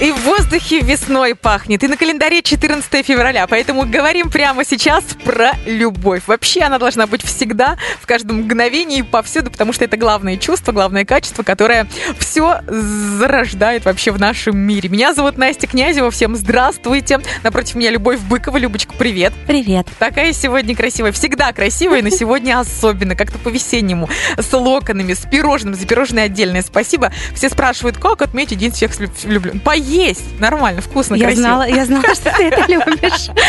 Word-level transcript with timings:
И 0.00 0.12
в 0.12 0.22
воздухе 0.22 0.80
весной 0.80 1.34
пахнет. 1.34 1.84
И 1.84 1.88
на 1.88 1.98
календаре 1.98 2.40
14 2.40 3.04
февраля. 3.04 3.46
Поэтому 3.46 3.84
говорим 3.84 4.30
прямо 4.30 4.64
сейчас 4.64 5.04
про 5.26 5.52
любовь. 5.66 6.22
Вообще 6.26 6.62
она 6.62 6.78
должна 6.78 7.06
быть 7.06 7.22
всегда, 7.22 7.76
в 8.00 8.06
каждом 8.06 8.38
мгновении, 8.44 9.02
повсюду, 9.02 9.50
потому 9.50 9.74
что 9.74 9.84
это 9.84 9.98
главное 9.98 10.38
чувство, 10.38 10.72
главное 10.72 11.04
качество, 11.04 11.42
которое 11.42 11.86
все 12.18 12.62
зарождает 12.66 13.84
вообще 13.84 14.10
в 14.10 14.18
нашем 14.18 14.56
мире. 14.56 14.88
Меня 14.88 15.12
зовут 15.12 15.36
Настя 15.36 15.66
Князева. 15.66 16.10
Всем 16.10 16.34
здравствуйте. 16.34 17.20
Напротив 17.42 17.74
меня 17.74 17.90
Любовь 17.90 18.20
Быкова. 18.20 18.56
Любочка, 18.56 18.94
привет. 18.94 19.34
Привет. 19.46 19.86
Такая 19.98 20.32
сегодня 20.32 20.74
красивая. 20.74 21.12
Всегда 21.12 21.52
красивая, 21.52 22.00
но 22.00 22.08
сегодня 22.08 22.58
особенно. 22.58 23.14
Как-то 23.14 23.38
по-весеннему. 23.38 24.08
С 24.38 24.50
локонами, 24.50 25.12
с 25.12 25.28
пирожным. 25.30 25.74
За 25.74 25.86
пирожное 25.86 26.24
отдельное 26.24 26.62
спасибо. 26.62 27.12
Все 27.34 27.50
спрашивают, 27.50 27.98
как 27.98 28.22
отметить 28.22 28.56
День 28.56 28.72
всех 28.72 28.92
влюбленных. 28.96 29.62
Поесть 29.62 29.89
есть. 29.90 30.38
Нормально, 30.38 30.80
вкусно, 30.80 31.14
я 31.14 31.26
красиво. 31.26 31.42
Знала, 31.42 31.68
я 31.68 31.84
знала, 31.84 32.14
что 32.14 32.32
ты 32.36 32.44
это 32.44 32.70
любишь. 32.70 33.28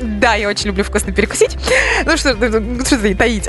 Да, 0.00 0.34
я 0.34 0.48
очень 0.48 0.68
люблю 0.68 0.84
вкусно 0.84 1.12
перекусить. 1.12 1.56
Ну 2.06 2.16
что, 2.16 2.34
что 2.34 2.98
ты 2.98 3.14
таить? 3.14 3.46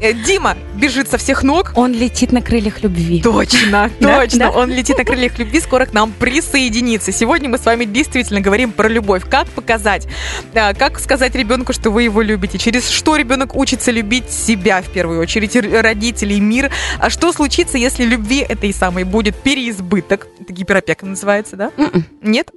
Дима 0.26 0.56
бежит 0.74 1.10
со 1.10 1.18
всех 1.18 1.42
ног. 1.42 1.72
Он 1.74 1.92
летит 1.92 2.32
на 2.32 2.40
крыльях 2.40 2.82
любви. 2.82 3.20
Точно, 3.20 3.90
точно. 4.00 4.50
Он 4.50 4.70
летит 4.70 4.96
на 4.96 5.04
крыльях 5.04 5.38
любви, 5.38 5.60
скоро 5.60 5.86
к 5.86 5.92
нам 5.92 6.12
присоединится. 6.12 7.12
Сегодня 7.12 7.48
мы 7.48 7.58
с 7.58 7.66
вами 7.66 7.84
действительно 7.84 8.40
говорим 8.40 8.72
про 8.72 8.88
любовь. 8.88 9.22
Как 9.28 9.48
показать, 9.48 10.08
как 10.54 10.98
сказать 10.98 11.34
ребенку, 11.34 11.72
что 11.72 11.90
вы 11.90 12.04
его 12.04 12.22
любите, 12.22 12.58
через 12.58 12.88
что 12.88 13.16
ребенок 13.16 13.54
учится 13.54 13.90
любить 13.90 14.30
себя 14.30 14.80
в 14.80 14.88
первую 14.88 15.20
очередь, 15.20 15.56
родителей, 15.56 16.40
мир. 16.40 16.70
А 16.98 17.10
что 17.10 17.32
случится, 17.32 17.76
если 17.76 18.04
любви 18.04 18.38
этой 18.38 18.72
самой 18.72 19.04
будет 19.04 19.36
переизбыток? 19.36 20.28
Это 20.40 20.52
гиперопека 20.52 21.06
называется, 21.10 21.56
да? 21.56 21.70
Mm-mm. 21.76 22.04
Нет? 22.22 22.50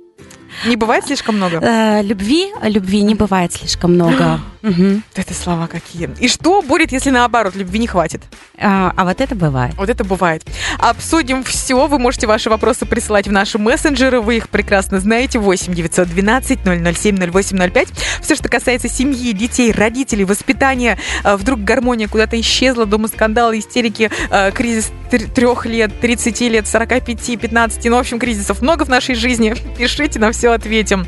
Не 0.65 0.75
бывает 0.75 1.05
слишком 1.05 1.35
много? 1.35 1.59
Э, 1.61 2.01
любви, 2.01 2.47
любви 2.61 3.01
не 3.01 3.15
бывает 3.15 3.51
слишком 3.53 3.93
много. 3.93 4.39
Угу. 4.63 5.01
Это 5.15 5.33
слова 5.33 5.67
какие. 5.67 6.09
И 6.21 6.29
что 6.29 6.61
будет, 6.61 6.93
если 6.93 7.09
наоборот 7.09 7.53
любви 7.53 7.79
не 7.79 7.87
хватит? 7.87 8.21
А, 8.57 8.93
а 8.95 9.03
вот 9.03 9.19
это 9.19 9.35
бывает. 9.35 9.75
Вот 9.75 9.89
это 9.89 10.05
бывает. 10.05 10.41
Обсудим 10.79 11.43
все. 11.43 11.85
Вы 11.85 11.99
можете 11.99 12.27
ваши 12.27 12.49
вопросы 12.49 12.85
присылать 12.85 13.27
в 13.27 13.31
наши 13.33 13.57
мессенджеры. 13.57 14.21
Вы 14.21 14.37
их 14.37 14.47
прекрасно 14.47 15.01
знаете. 15.01 15.37
8 15.37 15.73
912 15.73 16.59
007 16.63 17.31
0805. 17.33 17.89
Все, 18.21 18.35
что 18.35 18.47
касается 18.47 18.87
семьи, 18.87 19.33
детей, 19.33 19.73
родителей, 19.73 20.23
воспитания. 20.23 20.97
А, 21.25 21.35
вдруг 21.35 21.61
гармония 21.61 22.07
куда-то 22.07 22.39
исчезла, 22.39 22.85
дома 22.85 23.09
скандалы, 23.09 23.59
истерики, 23.59 24.09
а, 24.29 24.51
кризис 24.51 24.93
трех 25.17 25.65
лет, 25.65 25.91
30 25.99 26.41
лет, 26.41 26.67
45, 26.67 27.39
15. 27.39 27.85
Ну, 27.85 27.95
в 27.95 27.99
общем, 27.99 28.19
кризисов 28.19 28.61
много 28.61 28.83
в 28.83 28.89
нашей 28.89 29.15
жизни. 29.15 29.55
Пишите, 29.77 30.19
на 30.19 30.31
все 30.31 30.51
ответим. 30.51 31.05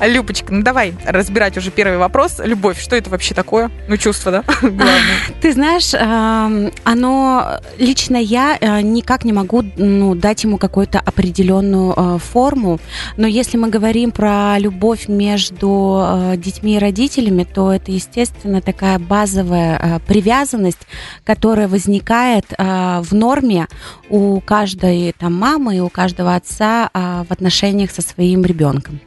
Любочка, 0.00 0.52
ну 0.52 0.62
давай 0.62 0.94
разбирать 1.04 1.56
уже 1.56 1.70
первый 1.70 1.98
вопрос. 1.98 2.40
Любовь, 2.44 2.80
что 2.80 2.96
это 2.96 3.10
вообще 3.10 3.34
такое? 3.34 3.70
Ну, 3.88 3.96
чувство, 3.96 4.32
да? 4.32 4.44
Ты 5.40 5.52
знаешь, 5.52 5.94
оно 6.84 7.60
лично 7.78 8.16
я 8.16 8.56
э, 8.60 8.80
никак 8.82 9.24
не 9.24 9.32
могу 9.32 9.62
ну, 9.76 10.14
дать 10.14 10.44
ему 10.44 10.58
какую-то 10.58 11.00
определенную 11.00 11.94
э, 11.96 12.18
форму. 12.18 12.78
Но 13.16 13.26
если 13.26 13.56
мы 13.56 13.68
говорим 13.68 14.10
про 14.10 14.58
любовь 14.58 15.08
между 15.08 16.02
э, 16.02 16.36
детьми 16.36 16.76
и 16.76 16.78
родителями, 16.78 17.44
то 17.44 17.72
это, 17.72 17.92
естественно, 17.92 18.60
такая 18.60 18.98
базовая 18.98 20.00
привязанность, 20.06 20.86
которая 21.24 21.68
возникает 21.68 22.46
в 22.58 23.08
норме 23.12 23.47
у 24.08 24.40
каждой 24.40 25.14
там 25.18 25.34
мамы 25.34 25.76
и 25.76 25.80
у 25.80 25.88
каждого 25.88 26.34
отца 26.34 26.90
в 26.94 27.26
отношениях 27.30 27.90
со 27.90 28.02
своим 28.02 28.44
ребенком. 28.44 29.00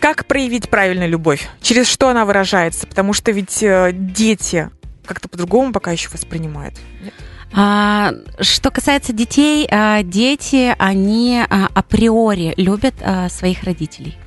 Как 0.00 0.26
проявить 0.26 0.68
правильную 0.68 1.08
любовь? 1.08 1.48
Через 1.62 1.86
что 1.86 2.10
она 2.10 2.26
выражается? 2.26 2.86
Потому 2.86 3.14
что 3.14 3.32
ведь 3.32 3.62
э, 3.62 3.90
дети 3.94 4.68
как-то 5.06 5.28
по-другому 5.28 5.72
пока 5.72 5.92
еще 5.92 6.10
воспринимают. 6.10 6.74
Нет? 7.02 7.14
А, 7.56 8.12
что 8.40 8.70
касается 8.70 9.12
детей, 9.12 9.66
а, 9.70 10.02
дети, 10.02 10.74
они 10.78 11.42
а, 11.48 11.68
априори 11.72 12.52
любят 12.56 12.94
а, 13.00 13.28
своих 13.28 13.62
родителей. 13.62 14.18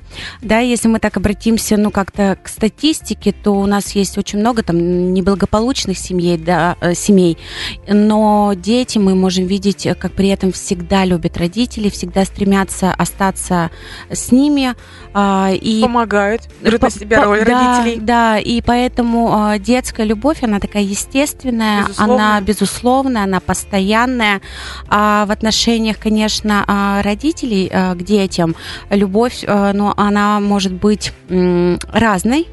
Да, 0.42 0.58
если 0.58 0.88
мы 0.88 0.98
так 0.98 1.16
обратимся, 1.16 1.76
ну, 1.76 1.90
как-то 1.90 2.38
к 2.42 2.48
статистике, 2.48 3.32
то 3.32 3.52
у 3.52 3.66
нас 3.66 3.92
есть 3.92 4.18
очень 4.18 4.38
много 4.38 4.62
там 4.62 5.12
неблагополучных 5.12 5.98
семей, 5.98 6.38
да, 6.38 6.76
э, 6.80 6.94
семей, 6.94 7.38
но 7.86 8.52
дети 8.54 8.98
мы 8.98 9.14
можем 9.14 9.46
видеть, 9.46 9.88
как 9.98 10.12
при 10.12 10.28
этом 10.28 10.52
всегда 10.52 11.04
любят 11.04 11.36
родителей, 11.36 11.90
всегда 11.90 12.24
стремятся 12.24 12.92
остаться 12.92 13.70
с 14.10 14.32
ними. 14.32 14.74
А, 15.14 15.50
и 15.52 15.82
помогают, 15.82 16.42
берут 16.60 16.82
на 16.82 16.90
себя 16.90 17.24
роль 17.24 17.44
да, 17.44 17.76
родителей. 17.76 18.00
Да, 18.00 18.38
и 18.38 18.60
поэтому 18.60 19.30
а, 19.32 19.58
детская 19.58 20.04
любовь, 20.04 20.42
она 20.42 20.60
такая 20.60 20.82
естественная, 20.82 21.84
Безусловно. 21.84 22.14
она 22.14 22.40
безусловная, 22.40 23.24
она 23.24 23.40
постоянная. 23.40 24.40
А 24.88 25.26
в 25.26 25.30
отношениях, 25.30 25.98
конечно, 25.98 26.64
а, 26.66 27.02
родителей 27.02 27.68
к 27.68 28.02
детям 28.02 28.54
любовь, 28.90 29.44
ну, 29.46 29.92
она 29.98 30.40
может 30.40 30.72
быть 30.72 31.12
разной, 31.28 32.46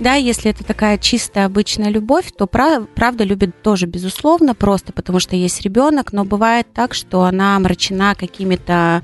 да, 0.00 0.14
если 0.14 0.50
это 0.50 0.64
такая 0.64 0.98
чистая 0.98 1.46
обычная 1.46 1.90
любовь, 1.90 2.32
то 2.36 2.46
правда 2.46 3.24
любит 3.24 3.62
тоже 3.62 3.86
безусловно, 3.86 4.54
просто 4.54 4.92
потому 4.92 5.20
что 5.20 5.36
есть 5.36 5.62
ребенок, 5.62 6.12
но 6.12 6.24
бывает 6.24 6.66
так, 6.74 6.94
что 6.94 7.22
она 7.22 7.56
омрачена 7.56 8.14
какими-то 8.14 9.02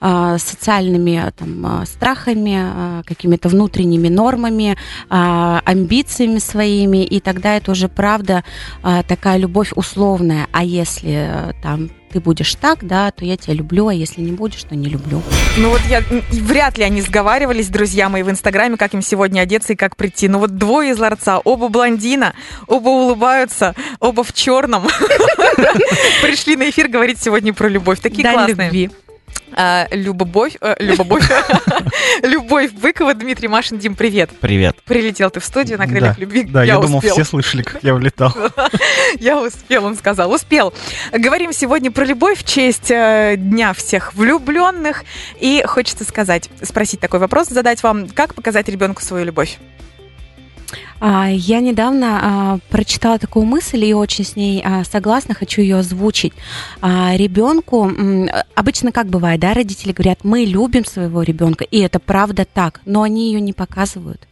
э, 0.00 0.36
социальными 0.38 1.32
там, 1.36 1.84
страхами, 1.86 3.00
э, 3.00 3.02
какими-то 3.04 3.48
внутренними 3.48 4.08
нормами, 4.08 4.76
амбициями 5.08 6.38
своими, 6.38 7.04
и 7.04 7.20
тогда 7.20 7.56
это 7.56 7.72
уже 7.72 7.88
правда 7.88 8.44
такая 9.06 9.36
любовь 9.36 9.72
условная, 9.74 10.48
а 10.52 10.64
если 10.64 11.28
э, 11.30 11.52
там 11.62 11.90
ты 12.14 12.20
будешь 12.20 12.54
так, 12.54 12.86
да, 12.86 13.10
то 13.10 13.24
я 13.24 13.36
тебя 13.36 13.54
люблю, 13.54 13.88
а 13.88 13.94
если 13.94 14.20
не 14.20 14.30
будешь, 14.30 14.62
то 14.62 14.76
не 14.76 14.88
люблю. 14.88 15.20
Ну 15.56 15.70
вот 15.70 15.80
я 15.90 16.00
вряд 16.30 16.78
ли 16.78 16.84
они 16.84 17.02
сговаривались, 17.02 17.66
друзья 17.66 18.08
мои, 18.08 18.22
в 18.22 18.30
Инстаграме, 18.30 18.76
как 18.76 18.94
им 18.94 19.02
сегодня 19.02 19.40
одеться 19.40 19.72
и 19.72 19.76
как 19.76 19.96
прийти. 19.96 20.28
Ну 20.28 20.38
вот 20.38 20.56
двое 20.56 20.92
из 20.92 20.98
ларца, 20.98 21.40
оба 21.40 21.68
блондина, 21.68 22.34
оба 22.68 22.88
улыбаются, 22.88 23.74
оба 23.98 24.22
в 24.22 24.32
черном. 24.32 24.84
Пришли 26.22 26.54
на 26.54 26.70
эфир 26.70 26.86
говорить 26.86 27.20
сегодня 27.20 27.52
про 27.52 27.66
любовь. 27.66 27.98
Такие 27.98 28.30
классные. 28.30 28.66
любви. 28.66 28.90
А, 29.56 29.86
Любовь, 29.92 30.56
э, 30.60 30.74
Любовь, 30.80 31.24
Любовь 32.22 32.72
Быкова, 32.72 33.14
Дмитрий 33.14 33.48
Машин. 33.48 33.78
Дим, 33.78 33.94
привет. 33.94 34.30
Привет. 34.40 34.76
Прилетел 34.84 35.30
ты 35.30 35.38
в 35.40 35.44
студию 35.44 35.78
на 35.78 35.86
крыльях 35.86 36.16
да, 36.16 36.20
любви. 36.20 36.42
Да, 36.44 36.64
я, 36.64 36.74
я 36.74 36.80
думал, 36.80 37.00
все 37.00 37.24
слышали, 37.24 37.62
как 37.62 37.82
я 37.82 37.94
улетал. 37.94 38.34
Я 39.20 39.40
успел, 39.40 39.84
он 39.84 39.96
сказал, 39.96 40.32
успел. 40.32 40.74
Говорим 41.12 41.52
сегодня 41.52 41.90
про 41.92 42.04
любовь 42.04 42.40
в 42.40 42.44
честь 42.44 42.90
э, 42.90 43.34
Дня 43.36 43.72
всех 43.74 44.14
влюбленных. 44.14 45.04
И 45.40 45.62
хочется 45.66 46.04
сказать, 46.04 46.50
спросить 46.62 47.00
такой 47.00 47.20
вопрос, 47.20 47.48
задать 47.48 47.82
вам, 47.82 48.08
как 48.08 48.34
показать 48.34 48.68
ребенку 48.68 49.02
свою 49.02 49.24
любовь? 49.24 49.58
А, 51.00 51.28
я 51.30 51.60
недавно 51.60 52.20
а, 52.22 52.58
прочитала 52.70 53.18
такую 53.18 53.44
мысль 53.44 53.84
и 53.84 53.94
очень 53.94 54.24
с 54.24 54.36
ней 54.36 54.62
а, 54.64 54.84
согласна, 54.84 55.34
хочу 55.34 55.60
ее 55.60 55.78
озвучить. 55.78 56.32
Ребенку 56.82 57.90
обычно 58.54 58.92
как 58.92 59.08
бывает, 59.08 59.40
да, 59.40 59.54
родители 59.54 59.92
говорят, 59.92 60.20
мы 60.22 60.44
любим 60.44 60.84
своего 60.84 61.22
ребенка, 61.22 61.64
и 61.64 61.78
это 61.78 61.98
правда 61.98 62.44
так, 62.44 62.80
но 62.84 63.02
они 63.02 63.32
ее 63.32 63.40
не 63.40 63.52
показывают. 63.52 64.26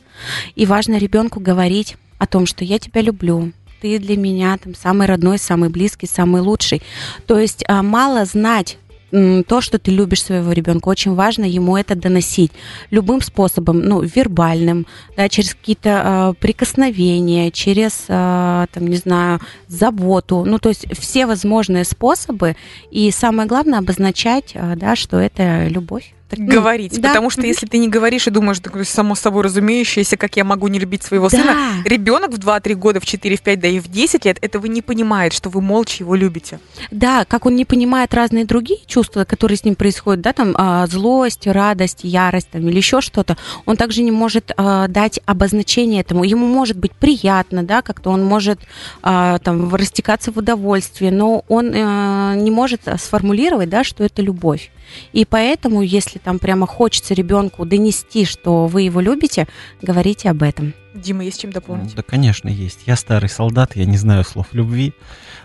И 0.54 0.66
важно 0.66 0.96
ребенку 0.96 1.40
говорить 1.40 1.96
о 2.18 2.26
том, 2.26 2.46
что 2.46 2.64
я 2.64 2.78
тебя 2.78 3.00
люблю, 3.00 3.52
ты 3.80 3.98
для 3.98 4.16
меня 4.16 4.56
там 4.58 4.74
самый 4.74 5.08
родной, 5.08 5.38
самый 5.38 5.68
близкий, 5.68 6.06
самый 6.06 6.40
лучший. 6.40 6.82
То 7.26 7.38
есть 7.38 7.64
мало 7.68 8.24
знать 8.24 8.78
то, 9.12 9.60
что 9.60 9.78
ты 9.78 9.90
любишь 9.90 10.22
своего 10.22 10.52
ребенка, 10.52 10.88
очень 10.88 11.14
важно 11.14 11.44
ему 11.44 11.76
это 11.76 11.94
доносить 11.94 12.50
любым 12.90 13.20
способом, 13.20 13.80
ну, 13.80 14.00
вербальным, 14.00 14.86
да, 15.16 15.28
через 15.28 15.54
какие-то 15.54 16.34
э, 16.34 16.40
прикосновения, 16.40 17.50
через, 17.50 18.04
э, 18.08 18.66
там, 18.72 18.86
не 18.86 18.96
знаю, 18.96 19.40
заботу, 19.68 20.44
ну, 20.46 20.58
то 20.58 20.70
есть 20.70 20.86
все 20.98 21.26
возможные 21.26 21.84
способы, 21.84 22.56
и 22.90 23.10
самое 23.10 23.46
главное 23.46 23.80
обозначать, 23.80 24.52
э, 24.54 24.74
да, 24.76 24.96
что 24.96 25.18
это 25.18 25.68
любовь. 25.68 26.14
Так, 26.32 26.40
ну, 26.40 26.50
говорить. 26.50 26.98
Да. 26.98 27.08
Потому 27.08 27.28
что 27.28 27.42
если 27.42 27.66
ты 27.66 27.76
не 27.76 27.88
говоришь 27.88 28.26
и 28.26 28.30
думаешь, 28.30 28.58
так, 28.58 28.86
само 28.86 29.14
собой 29.14 29.42
разумеющееся, 29.42 30.16
как 30.16 30.34
я 30.36 30.44
могу 30.44 30.66
не 30.68 30.78
любить 30.78 31.02
своего 31.02 31.28
да. 31.28 31.36
сына, 31.36 31.56
ребенок 31.84 32.30
в 32.30 32.38
2-3 32.38 32.74
года, 32.74 33.00
в 33.00 33.04
4, 33.04 33.36
в 33.36 33.42
5, 33.42 33.60
да 33.60 33.68
и 33.68 33.80
в 33.80 33.88
10 33.88 34.24
лет 34.24 34.38
этого 34.40 34.64
не 34.64 34.80
понимает, 34.80 35.34
что 35.34 35.50
вы 35.50 35.60
молча 35.60 35.96
его 36.00 36.14
любите. 36.14 36.58
Да, 36.90 37.26
как 37.26 37.44
он 37.44 37.54
не 37.54 37.66
понимает 37.66 38.14
разные 38.14 38.46
другие 38.46 38.80
чувства, 38.86 39.24
которые 39.24 39.58
с 39.58 39.64
ним 39.64 39.74
происходят, 39.74 40.22
да, 40.22 40.32
там 40.32 40.54
а, 40.56 40.86
злость, 40.86 41.46
радость, 41.46 42.00
ярость 42.02 42.48
там, 42.50 42.66
или 42.66 42.78
еще 42.78 43.02
что-то, 43.02 43.36
он 43.66 43.76
также 43.76 44.02
не 44.02 44.10
может 44.10 44.52
а, 44.56 44.88
дать 44.88 45.20
обозначение 45.26 46.00
этому. 46.00 46.24
Ему 46.24 46.46
может 46.46 46.78
быть 46.78 46.92
приятно, 46.92 47.62
да, 47.62 47.82
как-то 47.82 48.08
он 48.08 48.24
может 48.24 48.58
а, 49.02 49.38
там 49.40 49.74
растекаться 49.74 50.32
в 50.32 50.38
удовольствии, 50.38 51.10
но 51.10 51.44
он 51.48 51.72
а, 51.74 52.34
не 52.36 52.50
может 52.50 52.80
сформулировать, 52.98 53.68
да, 53.68 53.84
что 53.84 54.02
это 54.02 54.22
любовь. 54.22 54.70
И 55.12 55.24
поэтому, 55.24 55.82
если 55.82 56.18
там 56.18 56.38
прямо 56.38 56.66
хочется 56.66 57.14
ребенку 57.14 57.64
донести, 57.64 58.24
что 58.24 58.66
вы 58.66 58.82
его 58.82 59.00
любите, 59.00 59.46
говорите 59.80 60.30
об 60.30 60.42
этом. 60.42 60.74
Дима, 60.94 61.24
есть 61.24 61.40
чем 61.40 61.52
дополнить? 61.52 61.94
Да, 61.94 62.02
конечно, 62.02 62.48
есть. 62.48 62.80
Я 62.86 62.96
старый 62.96 63.28
солдат, 63.28 63.76
я 63.76 63.86
не 63.86 63.96
знаю 63.96 64.24
слов 64.24 64.48
любви, 64.52 64.92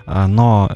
а, 0.06 0.28
но 0.28 0.70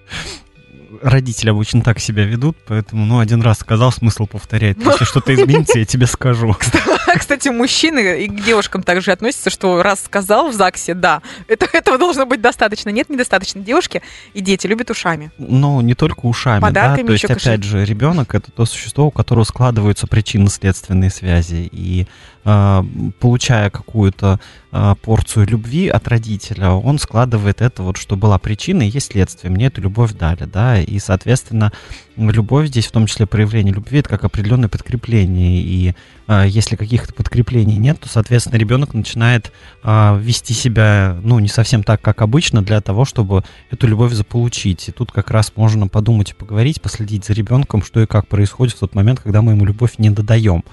родители 1.02 1.50
обычно 1.50 1.82
так 1.82 1.98
себя 1.98 2.24
ведут, 2.24 2.56
поэтому, 2.66 3.04
ну, 3.04 3.18
один 3.18 3.42
раз 3.42 3.58
сказал, 3.58 3.92
смысл 3.92 4.26
повторять. 4.26 4.78
Если 4.78 5.04
что-то 5.04 5.34
изменится, 5.34 5.78
я 5.78 5.84
тебе 5.84 6.06
скажу. 6.06 6.54
Кстати, 6.58 6.82
мужчины 7.52 8.24
и 8.24 8.28
к 8.28 8.44
девушкам 8.44 8.82
также 8.82 9.12
относятся, 9.12 9.50
что 9.50 9.82
раз 9.82 10.02
сказал 10.04 10.48
в 10.48 10.54
ЗАГСе, 10.54 10.94
да, 10.94 11.22
это, 11.48 11.66
этого 11.72 11.98
должно 11.98 12.26
быть 12.26 12.40
достаточно. 12.40 12.90
Нет, 12.90 13.08
недостаточно. 13.08 13.60
Девушки 13.60 14.02
и 14.34 14.40
дети 14.40 14.66
любят 14.66 14.90
ушами. 14.90 15.30
Ну, 15.38 15.80
не 15.80 15.94
только 15.94 16.26
ушами, 16.26 16.60
Подарками 16.60 17.02
да, 17.02 17.06
то 17.06 17.12
есть, 17.12 17.24
опять 17.24 17.64
же, 17.64 17.84
ребенок— 17.84 18.34
это 18.34 18.50
то 18.50 18.64
существо, 18.64 19.06
у 19.06 19.10
которого 19.10 19.44
складываются 19.44 20.06
причинно-следственные 20.06 21.10
связи, 21.10 21.68
и 21.70 22.06
получая 22.44 23.70
какую-то 23.70 24.40
а, 24.72 24.94
порцию 24.96 25.46
любви 25.46 25.88
от 25.88 26.08
родителя, 26.08 26.70
он 26.70 26.98
складывает 26.98 27.60
это 27.60 27.82
вот, 27.84 27.98
что 27.98 28.16
была 28.16 28.38
причина 28.38 28.82
и 28.82 28.90
есть 28.90 29.12
следствие. 29.12 29.52
Мне 29.52 29.66
эту 29.66 29.80
любовь 29.80 30.12
дали, 30.14 30.44
да, 30.44 30.80
и, 30.80 30.98
соответственно, 30.98 31.72
любовь 32.16 32.68
здесь, 32.68 32.86
в 32.86 32.90
том 32.90 33.06
числе 33.06 33.26
проявление 33.26 33.74
любви, 33.74 34.00
это 34.00 34.08
как 34.08 34.24
определенное 34.24 34.68
подкрепление, 34.68 35.60
и 35.60 35.94
а, 36.26 36.44
если 36.44 36.74
каких-то 36.74 37.14
подкреплений 37.14 37.76
нет, 37.76 38.00
то, 38.00 38.08
соответственно, 38.08 38.56
ребенок 38.56 38.94
начинает 38.94 39.52
вести 39.84 40.54
себя, 40.54 41.18
ну, 41.22 41.38
не 41.38 41.48
совсем 41.48 41.82
так, 41.82 42.00
как 42.00 42.22
обычно, 42.22 42.62
для 42.62 42.80
того, 42.80 43.04
чтобы 43.04 43.44
эту 43.70 43.86
любовь 43.86 44.12
заполучить. 44.12 44.88
И 44.88 44.92
тут 44.92 45.12
как 45.12 45.30
раз 45.30 45.52
можно 45.56 45.86
подумать 45.86 46.30
и 46.30 46.34
поговорить, 46.34 46.80
последить 46.80 47.24
за 47.24 47.34
ребенком, 47.34 47.82
что 47.82 48.00
и 48.00 48.06
как 48.06 48.26
происходит 48.26 48.74
в 48.74 48.80
тот 48.80 48.94
момент, 48.94 49.20
когда 49.20 49.42
мы 49.42 49.52
ему 49.52 49.64
любовь 49.64 49.98
не 49.98 50.10
додаем 50.10 50.64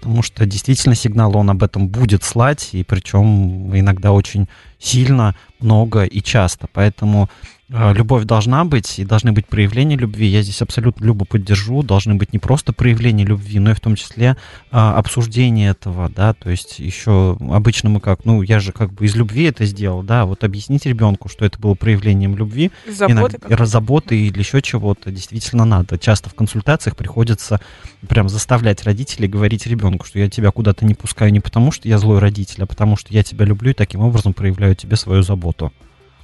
потому 0.00 0.22
что 0.22 0.46
действительно 0.46 0.94
сигнал 0.94 1.36
он 1.36 1.50
об 1.50 1.62
этом 1.62 1.88
будет 1.88 2.24
слать, 2.24 2.70
и 2.72 2.82
причем 2.82 3.76
иногда 3.76 4.12
очень 4.12 4.48
сильно, 4.78 5.36
много 5.58 6.04
и 6.04 6.22
часто. 6.22 6.68
Поэтому 6.72 7.28
любовь 7.70 8.24
должна 8.24 8.64
быть, 8.64 8.98
и 8.98 9.04
должны 9.04 9.32
быть 9.32 9.46
проявления 9.46 9.96
любви. 9.96 10.26
Я 10.26 10.42
здесь 10.42 10.60
абсолютно 10.60 11.04
любо 11.04 11.24
поддержу. 11.24 11.82
Должны 11.82 12.16
быть 12.16 12.32
не 12.32 12.38
просто 12.38 12.72
проявления 12.72 13.24
любви, 13.24 13.60
но 13.60 13.70
и 13.70 13.74
в 13.74 13.80
том 13.80 13.94
числе 13.94 14.36
а, 14.72 14.96
обсуждение 14.98 15.70
этого, 15.70 16.08
да, 16.08 16.34
то 16.34 16.50
есть 16.50 16.78
еще 16.80 17.36
обычно 17.50 17.88
мы 17.88 18.00
как, 18.00 18.24
ну, 18.24 18.42
я 18.42 18.58
же 18.58 18.72
как 18.72 18.92
бы 18.92 19.04
из 19.04 19.14
любви 19.14 19.44
это 19.44 19.64
сделал, 19.66 20.02
да, 20.02 20.24
вот 20.24 20.42
объяснить 20.42 20.84
ребенку, 20.86 21.28
что 21.28 21.44
это 21.44 21.58
было 21.58 21.74
проявлением 21.74 22.36
любви, 22.36 22.72
заботы, 22.88 23.38
иногда, 23.40 23.66
заботы 23.66 24.18
или 24.18 24.38
еще 24.38 24.60
чего-то, 24.62 25.10
действительно 25.10 25.64
надо. 25.64 25.98
Часто 25.98 26.28
в 26.28 26.34
консультациях 26.34 26.96
приходится 26.96 27.60
прям 28.08 28.28
заставлять 28.28 28.82
родителей 28.84 29.28
говорить 29.28 29.66
ребенку, 29.66 30.06
что 30.06 30.18
я 30.18 30.28
тебя 30.28 30.50
куда-то 30.50 30.84
не 30.84 30.94
пускаю 30.94 31.32
не 31.32 31.40
потому, 31.40 31.70
что 31.70 31.88
я 31.88 31.98
злой 31.98 32.18
родитель, 32.18 32.64
а 32.64 32.66
потому 32.66 32.96
что 32.96 33.12
я 33.12 33.22
тебя 33.22 33.44
люблю 33.44 33.70
и 33.70 33.74
таким 33.74 34.00
образом 34.00 34.32
проявляю 34.32 34.74
тебе 34.74 34.96
свою 34.96 35.22
заботу. 35.22 35.72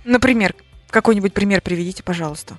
Например, 0.04 0.54
какой-нибудь 0.96 1.34
пример 1.34 1.60
приведите, 1.60 2.02
пожалуйста. 2.02 2.56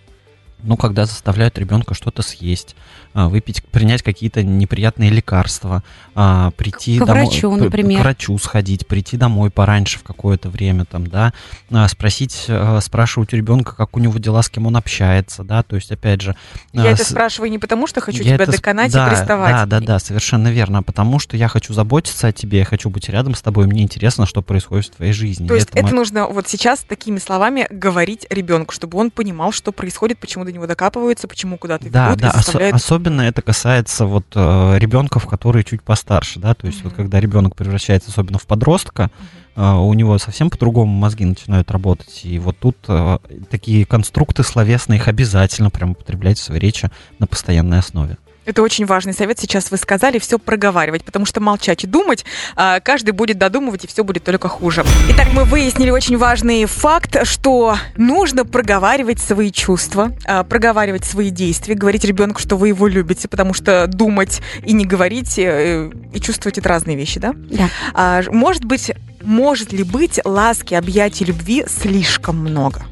Ну, 0.63 0.75
когда 0.75 1.05
заставляют 1.05 1.57
ребенка 1.57 1.93
что-то 1.93 2.21
съесть, 2.21 2.75
а, 3.13 3.29
выпить, 3.29 3.63
принять 3.63 4.03
какие-то 4.03 4.43
неприятные 4.43 5.09
лекарства, 5.09 5.83
а, 6.13 6.51
прийти 6.51 6.99
к 6.99 7.05
домой, 7.05 7.25
врачу, 7.25 7.55
например. 7.55 7.99
к 7.99 8.03
врачу 8.03 8.37
сходить, 8.37 8.85
прийти 8.85 9.17
домой 9.17 9.49
пораньше 9.49 9.97
в 9.97 10.03
какое-то 10.03 10.49
время, 10.49 10.85
там, 10.85 11.07
да, 11.07 11.33
а, 11.71 11.87
спросить, 11.87 12.47
спрашивать 12.81 13.33
у 13.33 13.37
ребенка, 13.37 13.75
как 13.75 13.97
у 13.97 13.99
него 13.99 14.19
дела, 14.19 14.43
с 14.43 14.49
кем 14.49 14.67
он 14.67 14.77
общается, 14.77 15.43
да, 15.43 15.63
то 15.63 15.75
есть, 15.75 15.91
опять 15.91 16.21
же... 16.21 16.35
Я 16.73 16.95
с... 16.95 16.99
это 16.99 17.09
спрашиваю 17.09 17.49
не 17.49 17.59
потому, 17.59 17.87
что 17.87 18.01
хочу 18.01 18.23
тебя 18.23 18.35
это... 18.35 18.51
доконать 18.51 18.91
да, 18.91 19.07
и 19.07 19.09
приставать. 19.09 19.51
Да, 19.51 19.65
да, 19.65 19.79
да, 19.79 19.99
совершенно 19.99 20.49
верно, 20.49 20.79
а 20.79 20.81
потому 20.83 21.17
что 21.17 21.37
я 21.37 21.47
хочу 21.47 21.73
заботиться 21.73 22.27
о 22.27 22.31
тебе, 22.31 22.59
я 22.59 22.65
хочу 22.65 22.91
быть 22.91 23.09
рядом 23.09 23.33
с 23.33 23.41
тобой, 23.41 23.65
мне 23.65 23.81
интересно, 23.81 24.27
что 24.27 24.43
происходит 24.43 24.87
в 24.87 24.95
твоей 24.97 25.13
жизни. 25.13 25.47
То 25.47 25.55
есть 25.55 25.69
это, 25.69 25.79
это 25.79 25.87
мы... 25.87 25.93
нужно 25.93 26.27
вот 26.27 26.47
сейчас 26.47 26.81
такими 26.81 27.17
словами 27.17 27.67
говорить 27.71 28.27
ребенку, 28.29 28.73
чтобы 28.73 28.99
он 28.99 29.09
понимал, 29.09 29.51
что 29.51 29.71
происходит, 29.71 30.19
почему 30.19 30.45
до 30.47 30.53
него 30.53 30.65
докапываются, 30.65 31.27
почему 31.27 31.57
куда-то 31.57 31.89
да, 31.89 32.07
ведут, 32.07 32.21
да, 32.21 32.31
заставляют... 32.31 32.75
ос- 32.75 32.83
особенно 32.83 33.21
это 33.21 33.41
касается 33.41 34.05
вот 34.05 34.25
э, 34.33 34.77
ребенков, 34.79 35.27
которые 35.27 35.63
чуть 35.63 35.83
постарше, 35.83 36.39
да, 36.39 36.53
то 36.55 36.65
есть 36.67 36.79
mm-hmm. 36.79 36.83
вот 36.85 36.93
когда 36.93 37.19
ребенок 37.19 37.55
превращается 37.55 38.09
особенно 38.09 38.39
в 38.39 38.47
подростка, 38.47 39.11
mm-hmm. 39.55 39.75
э, 39.75 39.79
у 39.79 39.93
него 39.93 40.17
совсем 40.17 40.49
по-другому 40.49 40.91
мозги 40.91 41.25
начинают 41.25 41.69
работать, 41.69 42.21
и 42.23 42.39
вот 42.39 42.57
тут 42.57 42.77
э, 42.87 43.19
такие 43.49 43.85
конструкты 43.85 44.43
словесные 44.43 44.97
их 44.97 45.07
обязательно 45.07 45.69
прям 45.69 45.91
употреблять 45.91 46.39
в 46.39 46.43
своей 46.43 46.61
речи 46.61 46.89
на 47.19 47.27
постоянной 47.27 47.79
основе. 47.79 48.17
Это 48.47 48.61
очень 48.61 48.85
важный 48.85 49.13
совет. 49.13 49.37
Сейчас 49.37 49.71
вы 49.71 49.77
сказали 49.77 50.19
все 50.19 50.39
проговаривать, 50.39 51.03
потому 51.03 51.25
что 51.25 51.41
молчать 51.41 51.83
и 51.83 51.87
думать 51.87 52.23
а, 52.55 52.79
каждый 52.79 53.11
будет 53.11 53.37
додумывать, 53.37 53.83
и 53.83 53.87
все 53.87 54.05
будет 54.05 54.23
только 54.23 54.47
хуже. 54.47 54.85
Итак, 55.09 55.27
мы 55.33 55.43
выяснили 55.43 55.89
очень 55.89 56.17
важный 56.17 56.63
факт, 56.63 57.27
что 57.27 57.75
нужно 57.97 58.45
проговаривать 58.45 59.19
свои 59.19 59.51
чувства, 59.51 60.13
а, 60.23 60.45
проговаривать 60.45 61.03
свои 61.03 61.29
действия, 61.29 61.75
говорить 61.75 62.05
ребенку, 62.05 62.39
что 62.39 62.55
вы 62.55 62.69
его 62.69 62.87
любите, 62.87 63.27
потому 63.27 63.53
что 63.53 63.85
думать 63.85 64.41
и 64.63 64.71
не 64.71 64.85
говорить, 64.85 65.37
э, 65.37 65.91
и 66.13 66.19
чувствовать 66.21 66.57
это 66.57 66.69
разные 66.69 66.95
вещи, 66.95 67.19
да? 67.19 67.33
Да. 67.49 67.69
А, 67.93 68.21
может 68.31 68.63
быть, 68.63 68.93
может 69.21 69.73
ли 69.73 69.83
быть 69.83 70.21
ласки, 70.23 70.73
объятий, 70.73 71.25
любви 71.25 71.65
слишком 71.67 72.37
много? 72.37 72.85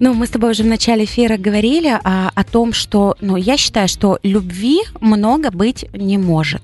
Ну, 0.00 0.14
мы 0.14 0.26
с 0.26 0.30
тобой 0.30 0.50
уже 0.50 0.62
в 0.62 0.66
начале 0.66 1.04
эфира 1.04 1.36
говорили 1.36 1.98
а, 2.02 2.30
о 2.34 2.44
том, 2.44 2.72
что, 2.72 3.16
ну, 3.20 3.36
я 3.36 3.56
считаю, 3.56 3.88
что 3.88 4.18
любви 4.22 4.80
много 5.00 5.50
быть 5.50 5.86
не 5.92 6.18
может. 6.18 6.62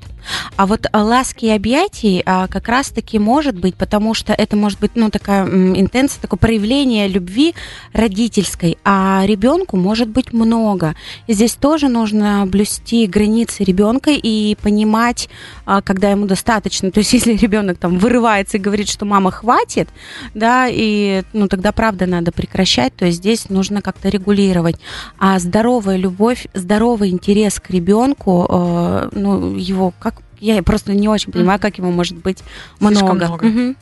А 0.57 0.67
вот 0.67 0.87
ласки 0.93 1.47
и 1.47 1.51
объятий 1.51 2.23
а, 2.25 2.47
как 2.49 2.69
раз-таки 2.69 3.19
может 3.19 3.59
быть, 3.59 3.75
потому 3.75 4.15
что 4.15 4.33
это 4.33 4.57
может 4.57 4.81
быть, 4.81 4.93
ну, 4.95 5.11
такая 5.11 5.47
интенция, 5.47 6.21
такое 6.21 6.39
проявление 6.39 7.09
любви 7.09 7.55
родительской, 7.93 8.79
а 8.85 9.23
ребенку 9.27 9.77
может 9.77 10.09
быть 10.09 10.33
много. 10.33 10.95
И 11.27 11.33
здесь 11.33 11.55
тоже 11.55 11.89
нужно 11.89 12.45
блюсти 12.47 13.07
границы 13.07 13.65
ребенка 13.65 14.11
и 14.11 14.57
понимать, 14.57 15.29
а, 15.67 15.83
когда 15.83 16.11
ему 16.11 16.27
достаточно. 16.27 16.91
То 16.91 16.99
есть, 16.99 17.13
если 17.13 17.35
ребенок 17.35 17.79
там 17.79 17.99
вырывается 17.99 18.57
и 18.57 18.61
говорит, 18.61 18.89
что 18.89 19.05
мама 19.05 19.31
хватит, 19.31 19.89
да, 20.35 20.67
и, 20.69 21.23
ну, 21.33 21.49
тогда 21.49 21.73
правда 21.73 22.07
надо 22.07 22.33
прекращать, 22.33 22.95
то 22.95 23.07
есть 23.07 23.19
здесь 23.19 23.49
нужно 23.49 23.83
как-то 23.83 24.09
регулировать. 24.09 24.77
А 25.19 25.39
здоровая 25.39 25.97
любовь, 25.97 26.47
здоровый 26.55 27.11
интерес 27.11 27.61
к 27.61 27.71
ребенку, 27.71 28.47
э, 28.49 29.09
ну, 29.13 29.57
его 29.57 29.93
как 29.99 30.22
я 30.43 30.63
просто 30.63 30.93
не 30.93 31.09
очень 31.09 31.33
понимаю, 31.33 31.61
как 31.61 31.79
его 31.79 31.91
может 31.91 32.17
быть 32.17 32.43
много. 32.81 33.15
много. 33.15 33.75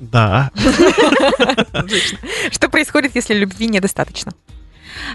Да. 0.00 0.50
Что 2.52 2.68
происходит, 2.68 3.14
если 3.16 3.34
любви 3.34 3.66
недостаточно? 3.66 4.32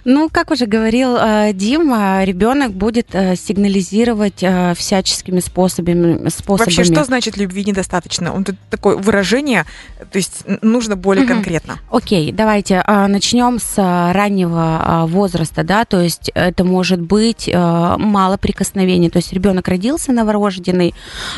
Ну, 0.06 0.30
как 0.30 0.52
уже 0.52 0.66
говорил 0.66 1.16
э, 1.18 1.52
Дима, 1.54 2.24
ребенок 2.24 2.72
будет 2.72 3.08
э, 3.14 3.36
сигнализировать 3.36 4.42
э, 4.42 4.74
всяческими 4.76 5.40
способами, 5.40 6.30
способами. 6.30 6.76
Вообще, 6.76 6.84
что 6.84 7.04
значит 7.04 7.38
любви 7.38 7.64
недостаточно? 7.66 8.34
Он 8.34 8.44
тут 8.44 8.56
такое 8.70 8.96
выражение, 8.96 9.66
то 10.12 10.18
есть 10.18 10.44
нужно 10.62 10.96
более 10.96 11.26
угу. 11.26 11.34
конкретно. 11.34 11.80
Окей, 11.92 12.32
давайте 12.32 12.84
начнем 12.88 13.60
с 13.60 13.74
раннего 13.78 15.06
возраста, 15.08 15.64
да, 15.64 15.86
то 15.86 16.02
есть 16.02 16.32
это 16.34 16.64
может 16.64 17.02
быть 17.02 17.50
мало 17.54 18.38
прикосновений, 18.38 19.10
то 19.10 19.18
есть 19.18 19.34
ребенок 19.34 19.68
родился 19.68 20.12
новорожденный, 20.12 20.94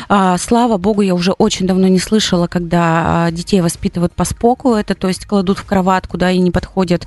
слава 0.08 0.76
богу, 0.78 1.02
я 1.02 1.14
уже 1.14 1.32
очень 1.32 1.66
давно 1.66 1.88
не 1.88 1.98
слышала, 1.98 2.46
когда 2.46 3.28
детей 3.30 3.60
воспитывают 3.60 4.12
по 4.12 4.24
споку, 4.24 4.74
это 4.74 4.94
то 4.94 5.08
есть 5.08 5.26
кладут 5.26 5.58
в 5.58 5.64
кроватку, 5.64 6.16
да, 6.16 6.30
и 6.30 6.38
не 6.38 6.50
подходят, 6.50 7.06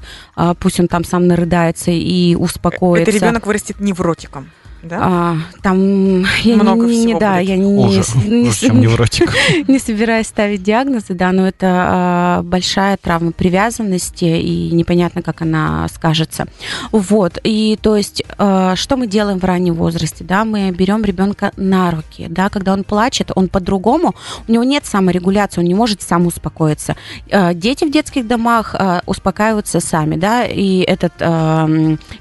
пусть 0.60 0.80
он 0.80 0.88
там 0.88 1.04
сам 1.04 1.28
нарыдается 1.30 1.92
и 1.92 2.36
успокоится. 2.36 3.10
Это 3.10 3.18
ребенок 3.18 3.48
вырастет 3.48 3.80
невротиком. 3.80 4.50
Да? 4.82 5.00
А, 5.02 5.38
там 5.62 6.26
я 6.44 6.56
много 6.56 6.86
не, 6.86 6.94
всего 6.94 7.20
да, 7.20 7.38
будет. 7.38 7.50
я 7.50 7.58
не, 7.58 7.72
не, 7.72 8.02
хуже, 8.02 8.60
чем 8.60 8.80
невротик. 8.80 9.34
не 9.68 9.78
собираюсь 9.78 10.28
ставить 10.28 10.64
диагнозы, 10.64 11.14
да, 11.14 11.34
но 11.34 11.48
это 11.48 11.68
а, 11.68 12.42
большая 12.44 12.96
травма 12.96 13.34
привязанности 13.34 14.24
и 14.24 14.72
непонятно, 14.72 15.22
как 15.22 15.42
она 15.42 15.88
скажется. 15.94 16.46
Вот 16.92 17.40
и 17.44 17.78
то 17.82 17.98
есть 17.98 18.24
а, 18.38 18.76
что 18.78 18.96
мы 18.96 19.08
делаем 19.08 19.40
в 19.40 19.44
раннем 19.44 19.74
возрасте, 19.74 20.24
да, 20.24 20.46
мы 20.46 20.72
берем 20.72 21.04
ребенка 21.04 21.52
на 21.58 21.92
руки, 21.92 22.28
да, 22.30 22.50
когда 22.50 22.72
он 22.72 22.86
плачет, 22.86 23.32
он 23.36 23.50
по-другому, 23.50 24.16
у 24.48 24.52
него 24.52 24.64
нет 24.64 24.86
саморегуляции, 24.86 25.60
он 25.60 25.68
не 25.68 25.76
может 25.76 26.02
сам 26.02 26.26
успокоиться. 26.26 26.96
А, 27.32 27.54
дети 27.54 27.84
в 27.84 27.92
детских 27.92 28.28
домах 28.28 28.76
а, 28.76 29.02
успокаиваются 29.06 29.82
сами, 29.82 30.16
да, 30.16 30.46
и 30.46 30.80
этот 30.80 31.14
а, 31.20 31.68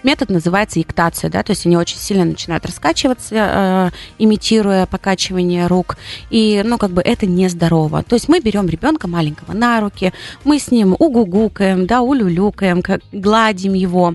метод 0.03 0.31
называется 0.31 0.81
иктация, 0.81 1.31
да, 1.31 1.45
то 1.45 1.53
есть 1.53 1.65
они 1.65 1.77
очень 1.77 1.99
сильно 1.99 2.25
начинают 2.25 2.48
раскачиваться, 2.49 3.35
э, 3.35 3.91
имитируя 4.19 4.87
покачивание 4.87 5.67
рук, 5.67 5.97
и, 6.31 6.63
ну, 6.65 6.79
как 6.79 6.91
бы 6.91 7.03
это 7.03 7.27
нездорово. 7.27 8.03
То 8.03 8.15
есть 8.15 8.29
мы 8.29 8.41
берем 8.41 8.69
ребенка 8.69 9.09
маленького 9.09 9.53
на 9.53 9.81
руки, 9.81 10.13
мы 10.45 10.59
с 10.59 10.71
ним 10.71 10.97
угугукаем, 10.99 11.87
да, 11.87 12.01
улюлюкаем, 12.01 12.83
как, 12.83 13.01
гладим 13.13 13.75
его, 13.75 14.15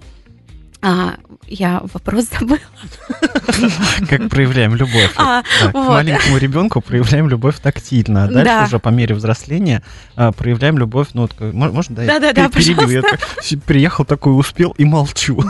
а, 0.86 1.16
я 1.48 1.82
вопрос 1.94 2.26
забыла. 2.38 2.60
Как 4.10 4.30
проявляем 4.30 4.76
любовь. 4.76 5.14
А, 5.16 5.42
да, 5.62 5.72
вот. 5.72 5.86
К 5.86 5.90
маленькому 5.90 6.38
ребенку 6.38 6.82
проявляем 6.82 7.30
любовь 7.30 7.58
тактильно. 7.62 8.26
А 8.26 8.28
дальше 8.28 8.44
да. 8.44 8.64
уже 8.66 8.80
по 8.80 8.90
мере 8.90 9.16
взросления 9.16 9.82
а, 10.18 10.34
проявляем 10.34 10.78
любовь. 10.78 11.10
Ну, 11.14 11.22
вот, 11.22 11.54
можно, 11.54 11.96
да, 11.96 12.06
да, 12.06 12.20
да, 12.20 12.34
да, 12.34 12.50
перебью. 12.50 13.02
Я 13.44 13.58
приехал 13.60 14.04
такой, 14.04 14.38
успел 14.38 14.72
и 14.72 14.84
молчу. 14.84 15.42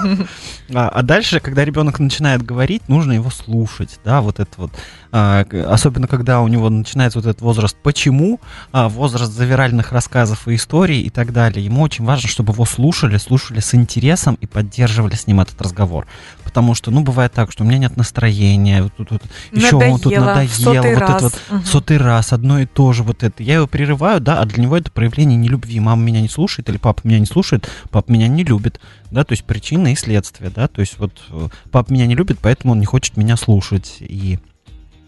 А, 0.74 0.90
а 0.90 1.02
дальше, 1.02 1.40
когда 1.40 1.66
ребенок 1.66 2.00
начинает 2.00 2.44
говорить, 2.44 2.88
нужно 2.88 3.14
его 3.14 3.30
слушать. 3.30 4.00
Да, 4.04 4.22
вот 4.22 4.40
это 4.40 4.52
вот. 4.58 4.72
А, 5.12 5.46
особенно 5.68 6.08
когда 6.08 6.42
у 6.42 6.48
него 6.48 6.70
начинается 6.70 7.20
вот 7.20 7.28
этот 7.28 7.42
возраст 7.42 7.78
«почему?», 7.82 8.40
а, 8.72 8.90
возраст 8.90 9.32
завиральных 9.32 9.92
рассказов 9.92 10.48
и 10.48 10.56
историй 10.56 11.02
и 11.02 11.10
так 11.10 11.34
далее. 11.34 11.64
Ему 11.64 11.82
очень 11.82 12.06
важно, 12.06 12.30
чтобы 12.30 12.54
его 12.54 12.66
слушали, 12.66 13.18
слушали 13.18 13.60
с 13.60 13.76
интересом 13.76 14.38
и 14.42 14.48
поддерживали 14.48 15.16
с 15.24 15.28
ним 15.28 15.40
этот 15.42 15.62
разговор. 15.62 16.06
Потому 16.44 16.76
что, 16.76 16.92
ну, 16.92 17.02
бывает 17.02 17.32
так, 17.34 17.52
что 17.52 17.64
у 17.64 17.68
меня 17.68 17.78
нет 17.78 17.98
настроения, 17.98 18.84
вот 18.84 18.94
тут, 18.96 19.12
вот, 19.12 19.24
еще 19.52 19.74
надоело, 19.74 20.00
тут 20.00 20.14
надоело, 20.14 20.48
вот 20.66 21.00
раз. 21.00 21.10
это 21.10 21.24
вот 21.24 21.42
угу. 21.50 21.66
сотый 21.66 21.98
раз, 21.98 22.34
одно 22.34 22.60
и 22.60 22.66
то 22.66 22.94
же 22.94 23.04
вот 23.04 23.24
это. 23.24 23.42
Я 23.42 23.56
его 23.56 23.68
прерываю, 23.68 24.22
да, 24.22 24.40
а 24.40 24.46
для 24.46 24.62
него 24.62 24.78
это 24.78 24.92
проявление 24.92 25.38
нелюбви. 25.38 25.80
Мама 25.80 26.04
меня 26.04 26.22
не 26.22 26.30
слушает 26.30 26.70
или 26.70 26.78
папа 26.78 27.02
меня 27.04 27.20
не 27.20 27.26
слушает, 27.26 27.70
папа 27.90 28.12
меня 28.12 28.28
не 28.28 28.44
любит, 28.44 28.80
да, 29.12 29.24
то 29.24 29.34
есть 29.34 29.44
причина 29.44 29.94
и 29.94 29.96
следствие, 29.96 30.50
да, 30.50 30.68
то 30.68 30.82
есть 30.82 31.00
вот 31.00 31.14
э, 31.30 31.48
папа 31.72 31.92
меня 31.92 32.06
не 32.06 32.16
любит, 32.16 32.40
поэтому 32.42 32.74
он 32.74 32.80
не 32.80 32.86
хочет 32.86 33.18
меня 33.18 33.38
слушать. 33.38 33.98
И 34.00 34.40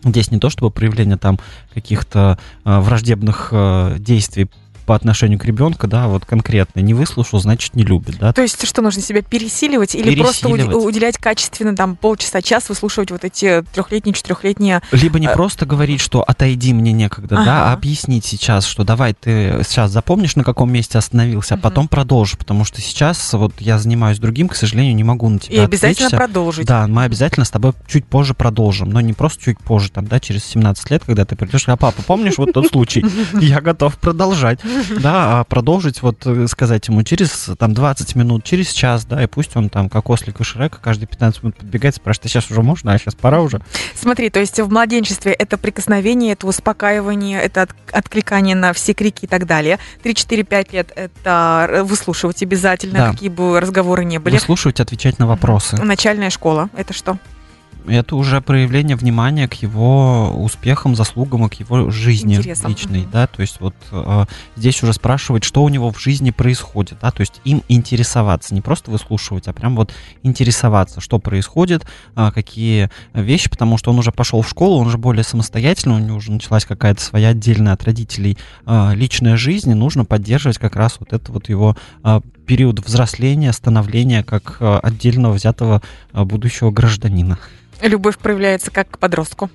Здесь 0.05 0.29
не 0.29 0.37
то 0.37 0.51
чтобы 0.51 0.69
проявление 0.69 1.17
там 1.17 1.39
каких-то 1.73 2.37
э, 2.63 2.79
враждебных 2.79 3.49
э, 3.51 3.95
действий 3.97 4.49
по 4.85 4.95
отношению 4.95 5.39
к 5.39 5.45
ребенку, 5.45 5.87
да, 5.87 6.07
вот 6.07 6.25
конкретно 6.25 6.79
не 6.79 6.93
выслушал, 6.93 7.39
значит 7.39 7.75
не 7.75 7.83
любит, 7.83 8.17
да. 8.19 8.33
То 8.33 8.41
есть 8.41 8.65
что 8.65 8.81
нужно 8.81 9.01
себя 9.01 9.21
пересиливать 9.21 9.95
или 9.95 10.15
пересиливать. 10.15 10.61
просто 10.65 10.77
уделять 10.77 11.17
качественно 11.17 11.75
там 11.75 11.95
полчаса, 11.95 12.41
час, 12.41 12.69
выслушивать 12.69 13.11
вот 13.11 13.23
эти 13.23 13.63
трехлетние, 13.73 14.13
четырехлетние. 14.13 14.81
Либо 14.91 15.19
не 15.19 15.27
э... 15.27 15.33
просто 15.33 15.65
говорить, 15.65 16.01
что 16.01 16.23
отойди, 16.23 16.73
мне 16.73 16.91
некогда, 16.91 17.35
ага. 17.35 17.45
да, 17.45 17.71
а 17.71 17.73
объяснить 17.73 18.25
сейчас, 18.25 18.65
что 18.65 18.83
давай 18.83 19.13
ты 19.13 19.61
сейчас 19.63 19.91
запомнишь, 19.91 20.35
на 20.35 20.43
каком 20.43 20.71
месте 20.71 20.97
остановился, 20.97 21.55
а 21.55 21.57
потом 21.57 21.87
продолжи, 21.87 22.37
потому 22.37 22.63
что 22.63 22.81
сейчас 22.81 23.33
вот 23.33 23.53
я 23.59 23.79
занимаюсь 23.79 24.19
другим, 24.19 24.47
к 24.49 24.55
сожалению, 24.55 24.95
не 24.95 25.03
могу 25.03 25.29
на 25.29 25.39
тебя 25.39 25.55
И 25.55 25.59
обязательно 25.59 26.07
отвлечься. 26.07 26.17
продолжить. 26.17 26.67
Да, 26.67 26.87
мы 26.87 27.03
обязательно 27.03 27.45
с 27.45 27.49
тобой 27.49 27.73
чуть 27.87 28.05
позже 28.05 28.33
продолжим, 28.33 28.89
но 28.89 29.01
не 29.01 29.13
просто 29.13 29.43
чуть 29.43 29.59
позже, 29.59 29.91
там, 29.91 30.05
да, 30.05 30.19
через 30.19 30.45
17 30.45 30.91
лет, 30.91 31.03
когда 31.05 31.25
ты 31.25 31.35
придешь, 31.35 31.67
а 31.67 31.77
папа, 31.77 32.01
помнишь 32.03 32.37
вот 32.37 32.53
тот 32.53 32.67
случай? 32.67 33.03
Я 33.41 33.61
готов 33.61 33.97
продолжать 33.97 34.59
да, 35.01 35.39
а 35.39 35.43
продолжить, 35.43 36.01
вот 36.01 36.25
э, 36.25 36.47
сказать 36.47 36.87
ему 36.87 37.03
через 37.03 37.49
там 37.57 37.73
20 37.73 38.15
минут, 38.15 38.43
через 38.43 38.71
час, 38.71 39.05
да, 39.05 39.23
и 39.23 39.27
пусть 39.27 39.55
он 39.55 39.69
там, 39.69 39.89
как 39.89 40.09
ослик 40.09 40.39
и 40.39 40.43
Шрека, 40.43 40.79
каждые 40.81 41.07
15 41.07 41.43
минут 41.43 41.57
подбегает, 41.57 41.95
спрашивает, 41.95 42.25
а 42.25 42.29
сейчас 42.29 42.51
уже 42.51 42.61
можно, 42.61 42.93
а 42.93 42.97
сейчас 42.97 43.15
пора 43.15 43.41
уже. 43.41 43.61
Смотри, 43.95 44.29
то 44.29 44.39
есть 44.39 44.59
в 44.59 44.69
младенчестве 44.69 45.31
это 45.33 45.57
прикосновение, 45.57 46.33
это 46.33 46.47
успокаивание, 46.47 47.41
это 47.41 47.63
от, 47.63 47.71
откликание 47.91 48.55
на 48.55 48.73
все 48.73 48.93
крики 48.93 49.25
и 49.25 49.27
так 49.27 49.45
далее. 49.45 49.79
3-4-5 50.03 50.73
лет 50.73 50.91
это 50.95 51.81
выслушивать 51.83 52.41
обязательно, 52.43 52.99
да. 52.99 53.11
какие 53.11 53.29
бы 53.29 53.59
разговоры 53.59 54.05
ни 54.05 54.17
были. 54.17 54.35
Выслушивать, 54.35 54.79
отвечать 54.79 55.19
на 55.19 55.27
вопросы. 55.27 55.77
Начальная 55.77 56.29
школа, 56.29 56.69
это 56.75 56.93
что? 56.93 57.17
Это 57.87 58.15
уже 58.15 58.41
проявление 58.41 58.95
внимания 58.95 59.47
к 59.47 59.53
его 59.55 60.31
успехам, 60.31 60.95
заслугам 60.95 61.45
и 61.45 61.49
к 61.49 61.53
его 61.55 61.89
жизни 61.89 62.35
Интересно. 62.35 62.67
личной, 62.67 63.07
да, 63.11 63.27
то 63.27 63.41
есть 63.41 63.59
вот 63.59 63.75
э, 63.91 64.25
здесь 64.55 64.81
уже 64.83 64.93
спрашивать, 64.93 65.43
что 65.43 65.63
у 65.63 65.69
него 65.69 65.91
в 65.91 65.99
жизни 65.99 66.31
происходит, 66.31 66.99
да, 67.01 67.11
то 67.11 67.21
есть 67.21 67.41
им 67.43 67.63
интересоваться, 67.67 68.53
не 68.53 68.61
просто 68.61 68.91
выслушивать, 68.91 69.47
а 69.47 69.53
прям 69.53 69.75
вот 69.75 69.93
интересоваться, 70.23 71.01
что 71.01 71.19
происходит, 71.19 71.85
э, 72.15 72.31
какие 72.33 72.89
вещи, 73.13 73.49
потому 73.49 73.77
что 73.77 73.91
он 73.91 73.99
уже 73.99 74.11
пошел 74.11 74.41
в 74.41 74.49
школу, 74.49 74.79
он 74.79 74.87
уже 74.87 74.97
более 74.97 75.23
самостоятельный, 75.23 75.95
у 75.95 75.99
него 75.99 76.17
уже 76.17 76.31
началась 76.31 76.65
какая-то 76.65 77.01
своя 77.01 77.29
отдельная 77.29 77.73
от 77.73 77.83
родителей 77.83 78.37
э, 78.65 78.91
личная 78.95 79.37
жизнь, 79.37 79.71
и 79.71 79.75
нужно 79.75 80.05
поддерживать 80.05 80.57
как 80.57 80.75
раз 80.75 80.97
вот 80.99 81.13
это 81.13 81.31
вот 81.31 81.49
его 81.49 81.75
э, 82.03 82.21
период 82.45 82.79
взросления, 82.79 83.51
становления 83.53 84.23
как 84.23 84.57
э, 84.59 84.79
отдельного 84.83 85.33
взятого 85.33 85.81
э, 86.13 86.23
будущего 86.23 86.71
гражданина 86.71 87.37
любовь 87.81 88.17
проявляется 88.17 88.71
как 88.71 88.89
к 88.91 88.97
подростку? 88.99 89.49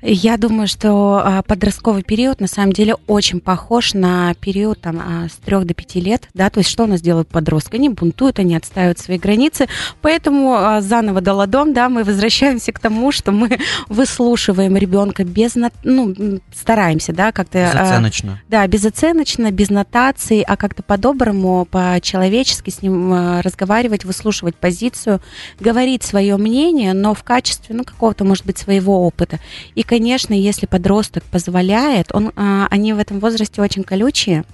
Я 0.00 0.36
думаю, 0.36 0.68
что 0.68 1.20
а, 1.24 1.42
подростковый 1.42 2.02
период 2.02 2.40
на 2.40 2.46
самом 2.46 2.72
деле 2.72 2.94
очень 3.06 3.40
похож 3.40 3.94
на 3.94 4.34
период 4.34 4.80
там, 4.80 5.00
а, 5.00 5.28
с 5.28 5.32
3 5.44 5.64
до 5.64 5.74
5 5.74 5.94
лет. 5.96 6.28
Да? 6.34 6.50
То 6.50 6.60
есть 6.60 6.70
что 6.70 6.84
у 6.84 6.86
нас 6.86 7.00
делают 7.00 7.28
подростки? 7.28 7.74
Они 7.74 7.88
бунтуют, 7.88 8.38
они 8.38 8.54
отстаивают 8.54 9.00
свои 9.00 9.18
границы. 9.18 9.66
Поэтому 10.00 10.54
а, 10.54 10.80
заново 10.80 11.20
до 11.20 11.34
ладом 11.34 11.72
да, 11.72 11.88
мы 11.88 12.04
возвращаемся 12.04 12.72
к 12.72 12.78
тому, 12.78 13.10
что 13.10 13.32
мы 13.32 13.58
выслушиваем 13.88 14.76
ребенка 14.76 15.24
без... 15.24 15.56
Ну, 15.82 16.14
стараемся, 16.54 17.12
да, 17.12 17.32
как-то... 17.32 17.70
Безоценочно. 17.72 18.40
Да, 18.48 18.66
безоценочно, 18.68 19.50
без 19.50 19.68
нотаций, 19.68 20.42
а 20.42 20.56
как-то 20.56 20.84
по-доброму, 20.84 21.64
по-человечески 21.64 22.70
с 22.70 22.82
ним 22.82 23.40
разговаривать, 23.40 24.04
выслушивать 24.04 24.54
позицию, 24.54 25.20
говорить 25.58 26.04
свое 26.04 26.36
мнение, 26.36 26.92
но 26.94 27.14
в 27.14 27.24
качестве, 27.24 27.74
ну, 27.74 27.82
какого-то, 27.82 28.24
может 28.24 28.46
быть, 28.46 28.58
своего 28.58 29.04
опыта. 29.04 29.40
И, 29.74 29.82
конечно, 29.88 30.34
если 30.34 30.66
подросток 30.66 31.24
позволяет, 31.24 32.08
он, 32.12 32.32
а, 32.36 32.68
они 32.70 32.92
в 32.92 32.98
этом 32.98 33.18
возрасте 33.18 33.62
очень 33.62 33.82
колючие, 33.82 34.44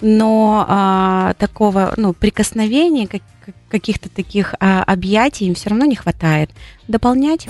но 0.00 0.66
а, 0.68 1.34
такого 1.38 1.94
ну, 1.96 2.12
прикосновения, 2.12 3.08
как, 3.08 3.22
каких-то 3.70 4.10
таких 4.10 4.54
а, 4.60 4.82
объятий 4.84 5.46
им 5.46 5.54
все 5.54 5.70
равно 5.70 5.86
не 5.86 5.96
хватает. 5.96 6.50
Дополнять. 6.88 7.46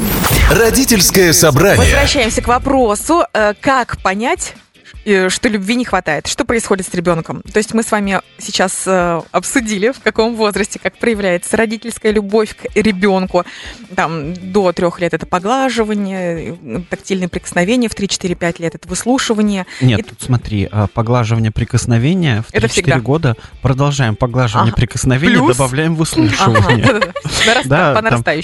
Родительское 0.50 1.32
собрание. 1.32 1.78
Возвращаемся 1.78 2.42
к 2.42 2.48
вопросу, 2.48 3.24
э, 3.32 3.54
как 3.60 4.00
понять, 4.02 4.54
что 5.04 5.48
любви 5.48 5.74
не 5.74 5.84
хватает. 5.84 6.26
Что 6.26 6.44
происходит 6.44 6.86
с 6.86 6.94
ребенком? 6.94 7.42
То 7.42 7.58
есть 7.58 7.74
мы 7.74 7.82
с 7.82 7.90
вами 7.90 8.20
сейчас 8.38 8.84
э, 8.86 9.20
обсудили, 9.30 9.90
в 9.90 10.00
каком 10.00 10.34
возрасте, 10.36 10.78
как 10.78 10.96
проявляется 10.98 11.56
родительская 11.56 12.12
любовь 12.12 12.54
к 12.56 12.66
ребенку. 12.74 13.44
Там 13.94 14.34
до 14.34 14.72
трех 14.72 15.00
лет 15.00 15.14
это 15.14 15.26
поглаживание, 15.26 16.56
тактильные 16.88 17.28
прикосновения, 17.28 17.88
в 17.88 17.94
3-4-5 17.94 18.62
лет 18.62 18.74
это 18.74 18.88
выслушивание. 18.88 19.66
Нет, 19.80 20.00
И... 20.00 20.02
тут 20.02 20.22
смотри, 20.22 20.68
а, 20.70 20.86
поглаживание, 20.86 21.50
прикосновения 21.50 22.44
в 22.48 22.52
3-4 22.52 23.00
года 23.00 23.36
продолжаем 23.60 24.16
поглаживание, 24.16 24.72
ага. 24.72 24.80
прикосновения, 24.80 25.36
Плюс... 25.36 25.56
добавляем 25.56 25.94
выслушивание. 25.94 27.12
Да, 27.64 27.94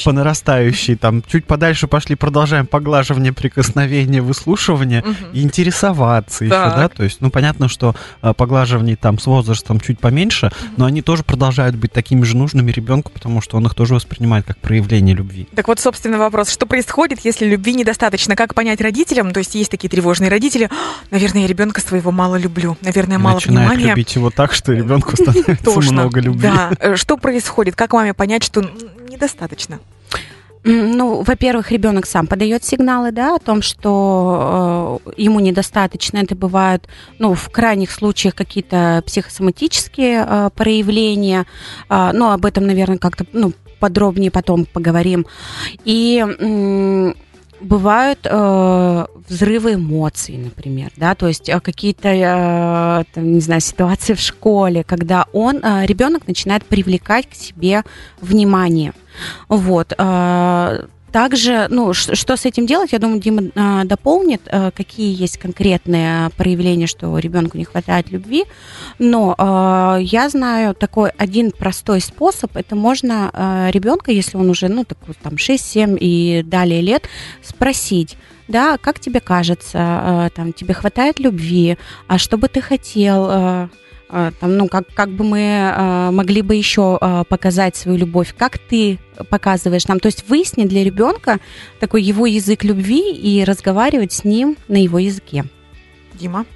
по 0.05 0.13
нарастающей. 0.13 0.97
Там 0.97 1.23
чуть 1.23 1.45
подальше 1.45 1.87
пошли, 1.87 2.17
продолжаем 2.17 2.67
поглаживание, 2.67 3.33
прикосновение, 3.33 4.23
выслушивание 4.23 5.05
и 5.33 5.43
интересоваться 5.43 6.38
еще, 6.45 6.55
да, 6.55 6.89
то 6.89 7.05
есть, 7.05 7.21
ну, 7.21 7.31
понятно, 7.31 7.69
что 7.69 7.95
а, 8.21 8.33
поглаживание 8.35 8.97
там 8.97 9.19
с 9.19 9.27
возрастом 9.27 9.81
чуть 9.81 9.99
поменьше, 9.99 10.51
но 10.77 10.85
они 10.85 11.03
тоже 11.03 11.23
продолжают 11.23 11.77
быть 11.77 11.93
такими 11.93 12.25
же 12.25 12.37
нужными 12.37 12.71
ребенку, 12.71 13.11
потому 13.13 13.41
что 13.41 13.57
он 13.57 13.67
их 13.67 13.75
тоже 13.75 13.95
воспринимает 13.95 14.47
как 14.47 14.59
проявление 14.59 15.15
любви. 15.15 15.49
Так 15.55 15.69
вот, 15.69 15.81
собственно, 15.81 16.19
вопрос, 16.19 16.51
что 16.51 16.67
происходит, 16.67 17.21
если 17.25 17.47
любви 17.47 17.75
недостаточно? 17.75 18.37
Как 18.37 18.55
понять 18.55 18.81
родителям? 18.81 19.33
То 19.33 19.39
есть 19.39 19.55
есть 19.55 19.71
такие 19.71 19.89
тревожные 19.89 20.31
родители, 20.31 20.71
наверное, 21.11 21.43
я 21.43 21.49
ребенка 21.49 21.81
своего 21.81 22.11
мало 22.11 22.37
люблю, 22.37 22.77
наверное, 22.83 23.19
мало 23.19 23.37
Начинает 23.37 23.71
внимания. 23.71 23.91
любить 23.91 24.15
его 24.15 24.31
так, 24.31 24.53
что 24.53 24.73
ребенку 24.73 25.13
становится 25.17 25.93
много 25.93 26.21
любви. 26.21 26.43
Да, 26.43 26.71
э, 26.79 26.97
что 26.97 27.17
происходит? 27.17 27.77
Как 27.77 27.93
маме 27.93 28.15
понять, 28.15 28.45
что 28.45 28.63
недостаточно? 29.09 29.81
Ну, 30.65 31.23
во-первых, 31.23 31.71
ребенок 31.71 32.07
сам 32.07 32.27
подает 32.27 32.65
сигналы, 32.65 33.13
да, 33.13 33.37
о 33.37 33.39
том, 33.39 33.63
что 33.63 35.01
э, 35.07 35.13
ему 35.17 35.41
недостаточно. 35.41 36.19
Это 36.19 36.35
бывают, 36.35 36.89
ну, 37.19 37.35
в 37.35 37.49
крайних 37.51 37.91
случаях 37.91 38.35
какие-то 38.35 39.03
психосоматические 39.07 40.27
э, 40.27 40.51
проявления. 40.55 41.47
Э, 41.89 42.11
ну, 42.13 42.31
об 42.31 42.45
этом, 42.45 42.67
наверное, 42.67 42.99
как-то, 42.99 43.25
ну, 43.33 43.53
подробнее 43.79 44.31
потом 44.31 44.65
поговорим. 44.65 45.27
И 45.85 47.15
бывают 47.61 48.21
э, 48.25 49.07
взрывы 49.29 49.75
эмоций, 49.75 50.37
например, 50.37 50.91
да, 50.97 51.15
то 51.15 51.29
есть 51.29 51.49
э, 51.49 51.61
какие-то, 51.61 52.09
э, 52.09 53.05
там, 53.13 53.33
не 53.33 53.41
знаю, 53.41 53.61
ситуации 53.61 54.15
в 54.15 54.21
школе, 54.21 54.85
когда 54.85 55.27
он, 55.33 55.57
э, 55.63 55.87
ребенок 55.87 56.27
начинает 56.27 56.65
привлекать 56.65 57.29
к 57.29 57.35
себе 57.35 57.83
внимание, 58.21 58.93
вот. 59.49 59.93
Э, 59.97 60.87
также, 61.13 61.69
ну, 61.71 61.95
что 61.95 62.37
с 62.37 62.45
этим 62.45 62.67
делать, 62.67 62.93
я 62.93 62.99
думаю, 62.99 63.19
Дима 63.19 63.43
э, 63.55 63.85
дополнит, 63.85 64.43
э, 64.47 64.71
какие 64.77 65.19
есть 65.21 65.39
конкретные 65.39 66.29
проявления, 66.37 66.87
что 66.87 67.19
ребенку 67.19 67.57
не 67.57 67.65
хватает 67.65 68.11
любви. 68.11 68.45
Но 68.99 69.97
я 70.01 70.29
знаю 70.29 70.75
такой 70.75 71.11
один 71.11 71.51
простой 71.51 72.01
способ. 72.01 72.57
Это 72.57 72.77
можно 72.77 73.69
ребенка, 73.73 74.13
если 74.13 74.37
он 74.37 74.51
уже, 74.51 74.69
ну, 74.69 74.85
такой 74.85 75.15
там 75.23 75.35
6-7 75.35 75.97
и 75.99 76.43
далее 76.45 76.83
лет, 76.83 77.09
спросить, 77.43 78.17
да, 78.49 78.77
как 78.77 78.99
тебе 78.99 79.21
кажется, 79.21 80.31
там, 80.35 80.53
тебе 80.53 80.75
хватает 80.75 81.21
любви, 81.21 81.79
а 82.07 82.19
что 82.19 82.37
бы 82.37 82.49
ты 82.49 82.61
хотел, 82.61 83.27
а, 83.29 83.69
там, 84.09 84.57
ну, 84.57 84.69
как, 84.69 84.87
как 84.95 85.11
бы 85.11 85.25
мы 85.25 85.41
э, 85.41 86.11
могли 86.11 86.43
бы 86.43 86.55
еще 86.55 86.99
э, 87.01 87.25
показать 87.29 87.77
свою 87.77 87.99
любовь, 87.99 88.35
как 88.37 88.59
ты 88.59 88.99
показываешь 89.29 89.87
нам, 89.87 90.01
то 90.01 90.07
есть 90.07 90.29
выяснить 90.29 90.69
для 90.69 90.83
ребенка 90.83 91.39
такой 91.81 92.03
его 92.03 92.27
язык 92.27 92.65
любви 92.65 93.13
и 93.13 93.45
разговаривать 93.45 94.13
с 94.13 94.25
ним 94.25 94.57
на 94.69 94.83
его 94.83 94.99
языке. 94.99 95.45
Дима? 96.15 96.47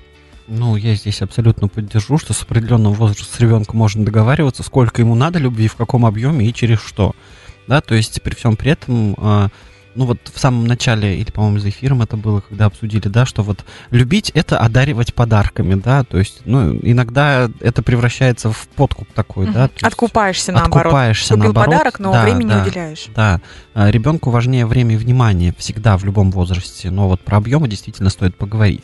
Ну, 0.49 0.77
я 0.77 0.95
здесь 0.95 1.23
абсолютно 1.23 1.69
поддержу, 1.69 2.19
что 2.19 2.33
с 2.33 2.43
определенным 2.43 2.93
возрастом 2.93 3.27
с 3.27 3.41
ребенком 3.41 3.79
можно 3.79 4.05
договариваться, 4.05 4.63
сколько 4.63 5.01
ему 5.01 5.15
надо 5.15 5.39
любви, 5.39 5.69
в 5.69 5.77
каком 5.77 6.05
объеме 6.05 6.49
и 6.49 6.55
через 6.55 6.81
что. 6.81 7.15
Да, 7.67 7.81
то 7.81 7.95
есть 7.95 8.21
при 8.23 8.35
всем 8.35 8.57
при 8.57 8.73
этом 8.73 9.15
э, 9.17 9.49
ну 9.95 10.07
вот 10.07 10.19
в 10.33 10.39
самом 10.39 10.67
начале, 10.67 11.19
или, 11.19 11.31
по-моему, 11.31 11.59
за 11.59 11.69
эфиром 11.69 12.03
это 12.03 12.17
было, 12.17 12.41
когда 12.41 12.67
обсудили, 12.67 13.09
да, 13.09 13.27
что 13.27 13.43
вот 13.43 13.65
любить 13.91 14.31
это 14.31 14.59
одаривать 14.59 15.15
подарками, 15.15 15.75
да, 15.75 16.05
то 16.05 16.19
есть, 16.19 16.43
ну, 16.45 16.79
иногда 16.83 17.51
это 17.61 17.83
превращается 17.83 18.51
в 18.51 18.69
подкуп 18.69 19.09
такой, 19.13 19.47
угу. 19.47 19.55
да. 19.55 19.71
Откупаешься 19.83 20.53
есть, 20.53 20.63
наоборот. 20.63 20.87
Откупаешься 20.87 21.35
Купил 21.35 21.45
наоборот. 21.45 21.73
подарок, 21.73 21.99
но 21.99 22.13
да, 22.13 22.23
времени 22.23 22.49
да, 22.49 22.55
не 22.63 22.69
уделяешь. 22.69 23.07
Да, 23.15 23.41
а, 23.75 23.91
ребенку 23.91 24.31
важнее 24.31 24.67
время 24.67 24.95
и 24.95 24.99
внимание 24.99 25.55
всегда 25.59 25.97
в 25.97 26.05
любом 26.05 26.31
возрасте, 26.31 26.91
но 26.91 27.09
вот 27.09 27.21
про 27.21 27.39
объемы 27.39 27.69
действительно 27.69 28.11
стоит 28.11 28.37
поговорить. 28.37 28.83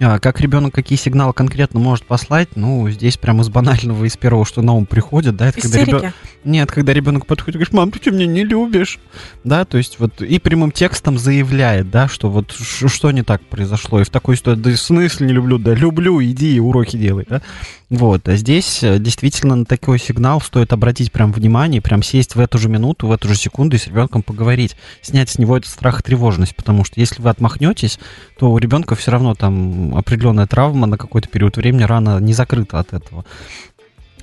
А, 0.00 0.18
как 0.18 0.40
ребенок 0.40 0.74
какие 0.74 0.98
сигналы 0.98 1.32
конкретно 1.32 1.80
может 1.80 2.04
послать, 2.04 2.56
ну, 2.56 2.88
здесь 2.90 3.16
прямо 3.16 3.42
из 3.42 3.48
банального, 3.48 4.04
из 4.04 4.16
первого, 4.16 4.44
что 4.44 4.62
на 4.62 4.72
ум 4.72 4.86
приходит, 4.86 5.36
да, 5.36 5.48
это 5.48 5.60
Истерики. 5.60 5.90
когда 5.90 5.98
ребенок... 5.98 6.14
Нет, 6.44 6.72
когда 6.72 6.92
ребенок 6.92 7.26
подходит 7.26 7.56
и 7.56 7.58
говорит, 7.58 7.74
мам, 7.74 7.90
ты 7.90 8.00
что, 8.00 8.10
меня 8.10 8.26
не 8.26 8.44
любишь? 8.44 8.98
Да, 9.44 9.64
то 9.64 9.78
есть 9.78 9.98
вот 9.98 10.20
и 10.22 10.38
прямым 10.50 10.72
текстом 10.72 11.16
за 11.16 11.30
заявляет, 11.30 11.90
да, 11.90 12.08
что 12.08 12.28
вот 12.28 12.50
что 12.50 13.12
не 13.12 13.22
так 13.22 13.40
произошло, 13.42 14.00
и 14.00 14.04
в 14.04 14.10
такой 14.10 14.36
ситуации, 14.36 14.60
да 14.60 14.70
в 14.72 14.76
смысле 14.76 15.28
не 15.28 15.32
люблю, 15.32 15.58
да 15.58 15.74
люблю, 15.74 16.20
иди 16.20 16.56
и 16.56 16.58
уроки 16.58 16.96
делай, 16.96 17.24
да. 17.28 17.40
Вот, 17.88 18.28
а 18.28 18.34
здесь 18.34 18.82
э, 18.82 18.98
действительно 18.98 19.54
на 19.54 19.64
такой 19.64 20.00
сигнал 20.00 20.40
стоит 20.40 20.72
обратить 20.72 21.12
прям 21.12 21.30
внимание, 21.30 21.80
прям 21.80 22.02
сесть 22.02 22.34
в 22.34 22.40
эту 22.40 22.58
же 22.58 22.68
минуту, 22.68 23.06
в 23.06 23.12
эту 23.12 23.28
же 23.28 23.36
секунду 23.36 23.76
и 23.76 23.78
с 23.78 23.86
ребенком 23.86 24.24
поговорить, 24.24 24.74
снять 25.02 25.28
с 25.28 25.38
него 25.38 25.56
этот 25.56 25.70
страх 25.70 26.00
и 26.00 26.02
тревожность, 26.02 26.56
потому 26.56 26.82
что 26.82 26.98
если 26.98 27.22
вы 27.22 27.30
отмахнетесь, 27.30 28.00
то 28.36 28.50
у 28.50 28.58
ребенка 28.58 28.96
все 28.96 29.12
равно 29.12 29.36
там 29.36 29.96
определенная 29.96 30.48
травма 30.48 30.88
на 30.88 30.98
какой-то 30.98 31.28
период 31.28 31.58
времени 31.58 31.84
рано 31.84 32.18
не 32.18 32.32
закрыта 32.32 32.80
от 32.80 32.92
этого. 32.92 33.24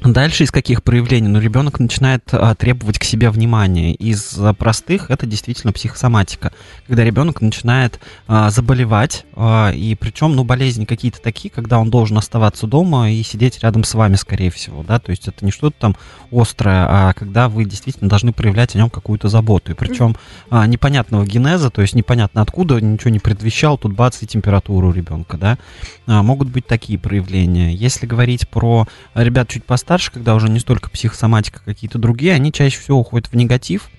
Дальше 0.03 0.43
из 0.43 0.51
каких 0.51 0.83
проявлений? 0.83 1.27
Ну, 1.27 1.39
ребенок 1.39 1.79
начинает 1.79 2.23
а, 2.31 2.53
требовать 2.53 2.99
к 2.99 3.03
себе 3.03 3.31
внимания. 3.31 3.93
Из 3.93 4.37
простых 4.57 5.09
это 5.09 5.25
действительно 5.25 5.73
психосоматика, 5.73 6.53
когда 6.85 7.03
ребенок 7.03 7.41
начинает 7.41 7.99
а, 8.27 8.51
заболевать, 8.51 9.25
а, 9.33 9.71
и 9.71 9.95
причем, 9.95 10.35
ну, 10.35 10.43
болезни 10.43 10.85
какие-то 10.85 11.19
такие, 11.19 11.49
когда 11.49 11.79
он 11.79 11.89
должен 11.89 12.17
оставаться 12.17 12.67
дома 12.67 13.11
и 13.11 13.23
сидеть 13.23 13.59
рядом 13.63 13.83
с 13.83 13.93
вами, 13.95 14.15
скорее 14.15 14.51
всего, 14.51 14.83
да, 14.83 14.99
то 14.99 15.09
есть 15.09 15.27
это 15.27 15.43
не 15.43 15.51
что-то 15.51 15.75
там 15.79 15.95
острое, 16.31 16.85
а 16.87 17.13
когда 17.13 17.49
вы 17.49 17.65
действительно 17.65 18.09
должны 18.09 18.33
проявлять 18.33 18.75
о 18.75 18.77
нем 18.77 18.89
какую-то 18.89 19.29
заботу, 19.29 19.71
и 19.71 19.75
причем 19.75 20.15
а, 20.51 20.67
непонятного 20.67 21.25
генеза, 21.25 21.71
то 21.71 21.81
есть 21.81 21.95
непонятно 21.95 22.41
откуда, 22.41 22.79
ничего 22.79 23.09
не 23.09 23.19
предвещал, 23.19 23.77
тут 23.77 23.93
бац, 23.93 24.21
и 24.21 24.27
температуру 24.27 24.91
ребенка, 24.91 25.37
да, 25.37 25.57
а, 26.05 26.21
могут 26.21 26.49
быть 26.49 26.67
такие 26.67 26.99
проявления. 26.99 27.73
Если 27.73 28.05
говорить 28.05 28.47
про 28.47 28.87
ребят 29.15 29.49
чуть 29.49 29.65
постарше, 29.65 29.86
старше, 29.87 30.11
когда 30.11 30.35
уже 30.35 30.49
не 30.49 30.59
столько 30.59 30.89
психосоматика, 30.89 31.61
какие-то 31.63 31.97
другие, 31.97 32.33
они 32.33 32.51
чаще 32.51 32.77
всего 32.77 32.99
уходят 32.99 33.29
в 33.29 33.35
негатив, 33.37 33.89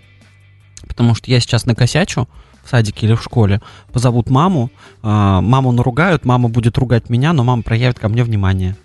потому 0.87 1.15
что 1.15 1.31
я 1.31 1.41
сейчас 1.41 1.65
накосячу 1.65 2.29
в 2.63 2.69
садике 2.69 3.07
или 3.07 3.15
в 3.15 3.23
школе, 3.23 3.63
позовут 3.91 4.29
маму, 4.29 4.71
э, 5.03 5.07
маму 5.07 5.73
наругают, 5.73 6.27
мама 6.27 6.51
будет 6.51 6.77
ругать 6.77 7.09
меня, 7.09 7.33
но 7.33 7.43
мама 7.43 7.63
проявит 7.63 7.99
ко 7.99 8.11
мне 8.11 8.23
внимание. 8.23 8.77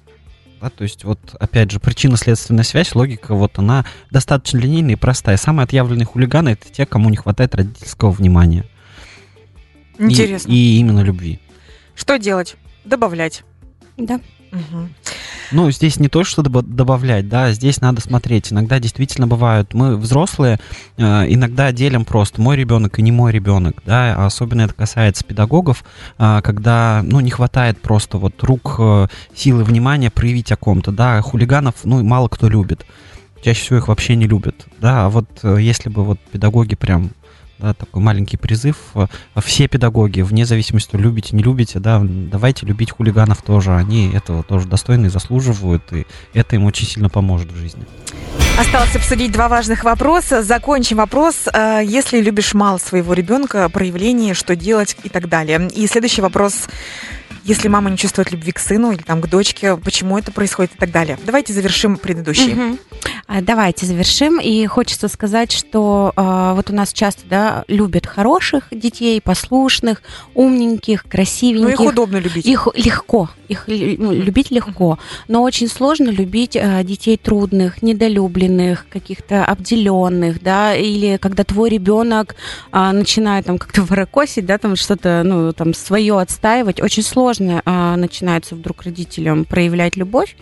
Да, 0.61 0.69
то 0.69 0.85
есть 0.85 1.03
вот, 1.03 1.19
опять 1.37 1.71
же, 1.71 1.81
причинно-следственная 1.81 2.63
связь, 2.63 2.95
логика, 2.95 3.35
вот 3.35 3.59
она 3.59 3.83
достаточно 4.09 4.59
линейная 4.59 4.93
и 4.93 4.95
простая. 4.95 5.35
Самые 5.35 5.65
отъявленные 5.65 6.05
хулиганы— 6.05 6.49
это 6.51 6.71
те, 6.71 6.85
кому 6.85 7.09
не 7.09 7.17
хватает 7.17 7.53
родительского 7.53 8.11
внимания. 8.11 8.63
Интересно. 9.99 10.49
И, 10.49 10.55
и 10.55 10.79
именно 10.79 11.01
любви. 11.01 11.41
Что 11.95 12.17
делать? 12.17 12.55
Добавлять. 12.85 13.43
Да. 13.97 14.21
Угу. 14.53 14.87
Ну, 15.51 15.69
здесь 15.71 15.99
не 15.99 16.07
то, 16.07 16.23
что 16.23 16.41
добавлять, 16.41 17.27
да, 17.27 17.51
здесь 17.51 17.81
надо 17.81 18.01
смотреть. 18.01 18.51
Иногда 18.51 18.79
действительно 18.79 19.27
бывают, 19.27 19.73
мы 19.73 19.97
взрослые, 19.97 20.59
э, 20.97 21.03
иногда 21.27 21.71
делим 21.71 22.05
просто 22.05 22.41
мой 22.41 22.55
ребенок 22.55 22.99
и 22.99 23.01
не 23.01 23.11
мой 23.11 23.31
ребенок, 23.31 23.81
да, 23.85 24.25
особенно 24.25 24.61
это 24.61 24.73
касается 24.73 25.23
педагогов, 25.23 25.83
э, 26.17 26.41
когда, 26.43 27.01
ну, 27.03 27.19
не 27.19 27.31
хватает 27.31 27.81
просто 27.81 28.17
вот 28.17 28.43
рук, 28.43 28.75
э, 28.79 29.07
силы, 29.35 29.63
внимания 29.63 30.09
проявить 30.09 30.51
о 30.51 30.57
ком-то, 30.57 30.91
да, 30.91 31.21
хулиганов, 31.21 31.75
ну, 31.83 32.03
мало 32.03 32.27
кто 32.27 32.49
любит. 32.49 32.85
Чаще 33.43 33.61
всего 33.61 33.77
их 33.79 33.87
вообще 33.89 34.15
не 34.15 34.25
любят, 34.25 34.67
да, 34.79 35.05
а 35.05 35.09
вот 35.09 35.27
если 35.43 35.89
бы 35.89 36.05
вот 36.05 36.19
педагоги 36.31 36.75
прям 36.75 37.11
да, 37.59 37.73
такой 37.73 38.01
маленький 38.01 38.37
призыв. 38.37 38.77
Все 39.37 39.67
педагоги, 39.67 40.21
вне 40.21 40.45
зависимости, 40.45 40.95
любите, 40.95 41.35
не 41.35 41.43
любите, 41.43 41.79
да, 41.79 42.01
давайте 42.03 42.65
любить 42.65 42.91
хулиганов 42.91 43.41
тоже. 43.41 43.75
Они 43.75 44.11
этого 44.11 44.43
тоже 44.43 44.67
достойны 44.67 45.07
и 45.07 45.09
заслуживают, 45.09 45.83
и 45.93 46.05
это 46.33 46.55
им 46.55 46.65
очень 46.65 46.87
сильно 46.87 47.09
поможет 47.09 47.51
в 47.51 47.55
жизни. 47.55 47.85
Осталось 48.59 48.95
обсудить 48.95 49.31
два 49.31 49.47
важных 49.47 49.83
вопроса. 49.83 50.43
Закончим 50.43 50.97
вопрос. 50.97 51.47
Э, 51.51 51.81
если 51.83 52.21
любишь 52.21 52.53
мало 52.53 52.77
своего 52.77 53.13
ребенка, 53.13 53.67
проявление, 53.69 54.35
что 54.35 54.55
делать 54.55 54.95
и 55.03 55.09
так 55.09 55.27
далее. 55.27 55.69
И 55.75 55.87
следующий 55.87 56.21
вопрос 56.21 56.67
если 57.43 57.67
мама 57.67 57.89
не 57.89 57.97
чувствует 57.97 58.31
любви 58.31 58.51
к 58.51 58.59
сыну 58.59 58.91
или 58.91 59.01
там 59.01 59.21
к 59.21 59.27
дочке, 59.27 59.75
почему 59.75 60.17
это 60.17 60.31
происходит 60.31 60.75
и 60.75 60.77
так 60.77 60.91
далее. 60.91 61.19
Давайте 61.25 61.51
завершим 61.51 61.97
предыдущий. 61.97 62.53
Угу. 62.53 62.77
Давайте 63.27 63.85
завершим. 63.85 64.39
И 64.39 64.65
хочется 64.65 65.07
сказать, 65.07 65.51
что 65.51 66.11
э, 66.15 66.53
вот 66.55 66.69
у 66.69 66.73
нас 66.73 66.91
часто 66.91 67.21
да, 67.29 67.63
любят 67.67 68.05
хороших 68.05 68.65
детей, 68.71 69.21
послушных, 69.21 70.01
умненьких, 70.33 71.03
красивеньких. 71.03 71.79
Ну 71.79 71.85
их 71.85 71.91
удобно 71.93 72.17
любить. 72.17 72.45
Их 72.45 72.67
легко. 72.75 73.29
Их 73.47 73.65
ну, 73.67 74.11
любить 74.11 74.51
легко. 74.51 74.99
Но 75.27 75.41
очень 75.43 75.69
сложно 75.69 76.09
любить 76.09 76.55
э, 76.55 76.83
детей 76.83 77.17
трудных, 77.17 77.81
недолюбленных, 77.81 78.85
каких-то 78.89 79.45
обделенных, 79.45 80.41
да, 80.43 80.75
или 80.75 81.17
когда 81.17 81.43
твой 81.43 81.69
ребенок 81.69 82.35
э, 82.71 82.91
начинает 82.91 83.45
там 83.45 83.57
как-то 83.57 83.83
ворокосить, 83.83 84.45
да, 84.45 84.57
там 84.57 84.75
что-то, 84.75 85.23
ну, 85.23 85.53
там 85.53 85.73
свое 85.73 86.19
отстаивать. 86.19 86.81
Очень 86.81 87.03
сложно 87.03 87.61
а, 87.65 87.95
начинается 87.95 88.55
вдруг 88.55 88.83
родителям 88.83 89.45
проявлять 89.45 89.95
любовь. 89.95 90.35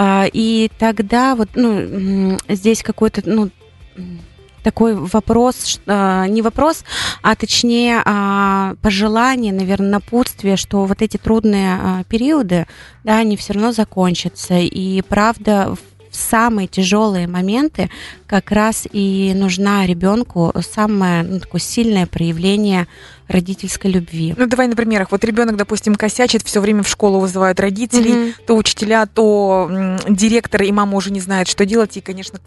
А, 0.00 0.26
и 0.32 0.70
тогда 0.78 1.34
вот, 1.34 1.48
ну, 1.56 2.38
здесь 2.48 2.84
какой-то, 2.84 3.20
ну, 3.24 3.50
такой 4.62 4.94
вопрос, 4.94 5.80
а, 5.88 6.28
не 6.28 6.40
вопрос, 6.40 6.84
а 7.20 7.34
точнее 7.34 8.02
а, 8.04 8.76
пожелание, 8.80 9.52
наверное, 9.52 9.90
напутствие, 9.90 10.56
что 10.56 10.84
вот 10.84 11.02
эти 11.02 11.16
трудные 11.16 12.04
периоды, 12.08 12.68
да, 13.02 13.18
они 13.18 13.36
все 13.36 13.54
равно 13.54 13.72
закончатся. 13.72 14.58
И 14.58 15.02
правда, 15.02 15.74
самые 16.18 16.68
тяжелые 16.68 17.26
моменты 17.26 17.90
как 18.26 18.50
раз 18.50 18.86
и 18.92 19.32
нужна 19.34 19.86
ребенку 19.86 20.52
самое 20.60 21.22
ну, 21.22 21.40
такое 21.40 21.60
сильное 21.60 22.06
проявление 22.06 22.86
родительской 23.28 23.90
любви. 23.90 24.34
Ну, 24.36 24.46
давай 24.46 24.68
на 24.68 24.74
примерах. 24.74 25.10
Вот 25.10 25.22
ребенок, 25.22 25.56
допустим, 25.56 25.94
косячит, 25.94 26.42
все 26.42 26.60
время 26.60 26.82
в 26.82 26.88
школу 26.88 27.20
вызывают 27.20 27.60
родителей, 27.60 28.12
mm-hmm. 28.12 28.34
то 28.46 28.56
учителя, 28.56 29.06
то 29.06 29.98
директор 30.08 30.62
и 30.62 30.72
мама 30.72 30.96
уже 30.96 31.10
не 31.10 31.20
знают, 31.20 31.48
что 31.48 31.66
делать. 31.66 31.96
И, 31.98 32.00
конечно, 32.00 32.40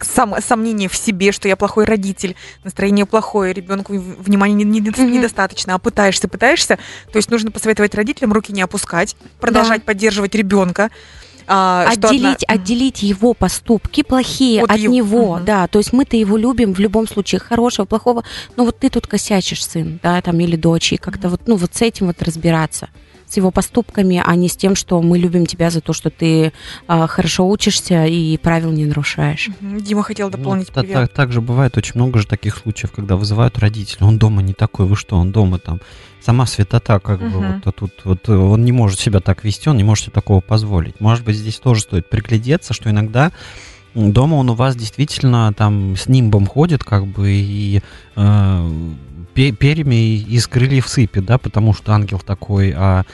сам, 0.00 0.34
сомнение 0.40 0.88
в 0.88 0.96
себе, 0.96 1.32
что 1.32 1.48
я 1.48 1.56
плохой 1.56 1.86
родитель, 1.86 2.36
настроение 2.64 3.06
плохое, 3.06 3.54
ребенку 3.54 3.94
внимания 3.94 4.54
не, 4.54 4.64
не, 4.64 4.80
mm-hmm. 4.80 5.10
недостаточно, 5.10 5.74
а 5.74 5.78
пытаешься, 5.78 6.28
пытаешься. 6.28 6.78
То 7.10 7.16
есть 7.16 7.30
нужно 7.30 7.50
посоветовать 7.50 7.94
родителям 7.94 8.32
руки 8.32 8.52
не 8.52 8.62
опускать, 8.62 9.16
продолжать 9.40 9.80
да. 9.80 9.86
поддерживать 9.86 10.34
ребенка 10.34 10.90
а, 11.46 11.86
отделить, 11.88 12.44
одна... 12.44 12.54
отделить 12.54 13.02
его 13.02 13.34
поступки 13.34 14.02
плохие 14.02 14.62
от, 14.62 14.70
от 14.70 14.78
его, 14.78 14.94
него, 14.94 15.30
угу. 15.32 15.44
да, 15.44 15.66
то 15.68 15.78
есть 15.78 15.92
мы-то 15.92 16.16
его 16.16 16.36
любим 16.36 16.74
в 16.74 16.78
любом 16.78 17.06
случае, 17.08 17.40
хорошего, 17.40 17.86
плохого, 17.86 18.24
но 18.56 18.64
вот 18.64 18.78
ты 18.78 18.90
тут 18.90 19.06
косячишь, 19.06 19.64
сын, 19.64 19.98
да, 20.02 20.20
там, 20.22 20.38
или 20.40 20.56
дочь, 20.56 20.92
и 20.92 20.96
как-то 20.96 21.28
вот, 21.28 21.42
ну, 21.46 21.56
вот 21.56 21.74
с 21.74 21.82
этим 21.82 22.06
вот 22.06 22.22
разбираться 22.22 22.88
с 23.26 23.36
его 23.36 23.50
поступками, 23.50 24.22
а 24.24 24.34
не 24.36 24.48
с 24.48 24.56
тем, 24.56 24.76
что 24.76 25.02
мы 25.02 25.18
любим 25.18 25.46
тебя 25.46 25.70
за 25.70 25.80
то, 25.80 25.92
что 25.92 26.10
ты 26.10 26.52
э, 26.88 27.06
хорошо 27.06 27.48
учишься 27.48 28.06
и 28.06 28.36
правил 28.38 28.70
не 28.70 28.86
нарушаешь. 28.86 29.50
Дима 29.60 30.02
хотел 30.02 30.30
ну, 30.30 30.36
дополнить. 30.36 30.70
Ну, 30.74 30.82
так, 30.82 31.12
так 31.12 31.32
же 31.32 31.40
бывает 31.40 31.76
очень 31.76 31.92
много 31.94 32.20
же 32.20 32.26
таких 32.26 32.56
случаев, 32.56 32.92
когда 32.92 33.16
вызывают 33.16 33.58
родители. 33.58 34.04
Он 34.04 34.18
дома 34.18 34.42
не 34.42 34.54
такой, 34.54 34.86
вы 34.86 34.96
что, 34.96 35.16
он 35.16 35.32
дома 35.32 35.58
там 35.58 35.80
сама 36.20 36.46
святота, 36.46 36.98
как 36.98 37.20
угу. 37.20 37.30
бы, 37.30 37.38
вот, 37.38 37.66
а 37.66 37.72
тут 37.72 37.92
вот 38.04 38.28
он 38.28 38.64
не 38.64 38.72
может 38.72 38.98
себя 38.98 39.20
так 39.20 39.44
вести, 39.44 39.68
он 39.68 39.76
не 39.76 39.84
может 39.84 40.04
себе 40.04 40.12
такого 40.12 40.40
позволить. 40.40 41.00
Может 41.00 41.24
быть, 41.24 41.36
здесь 41.36 41.58
тоже 41.58 41.82
стоит 41.82 42.08
приглядеться, 42.08 42.74
что 42.74 42.90
иногда 42.90 43.32
дома 43.94 44.34
он 44.34 44.50
у 44.50 44.54
вас 44.54 44.76
действительно 44.76 45.52
там 45.54 45.96
с 45.96 46.08
нимбом 46.08 46.46
ходит, 46.46 46.84
как 46.84 47.06
бы, 47.06 47.30
и 47.30 47.80
э, 48.16 48.70
перьями 49.36 50.16
из 50.16 50.46
крыльев 50.46 50.88
сыпет, 50.88 51.24
да, 51.24 51.38
потому 51.38 51.74
что 51.74 51.92
ангел 51.92 52.18
такой, 52.18 52.72
а 52.76 53.04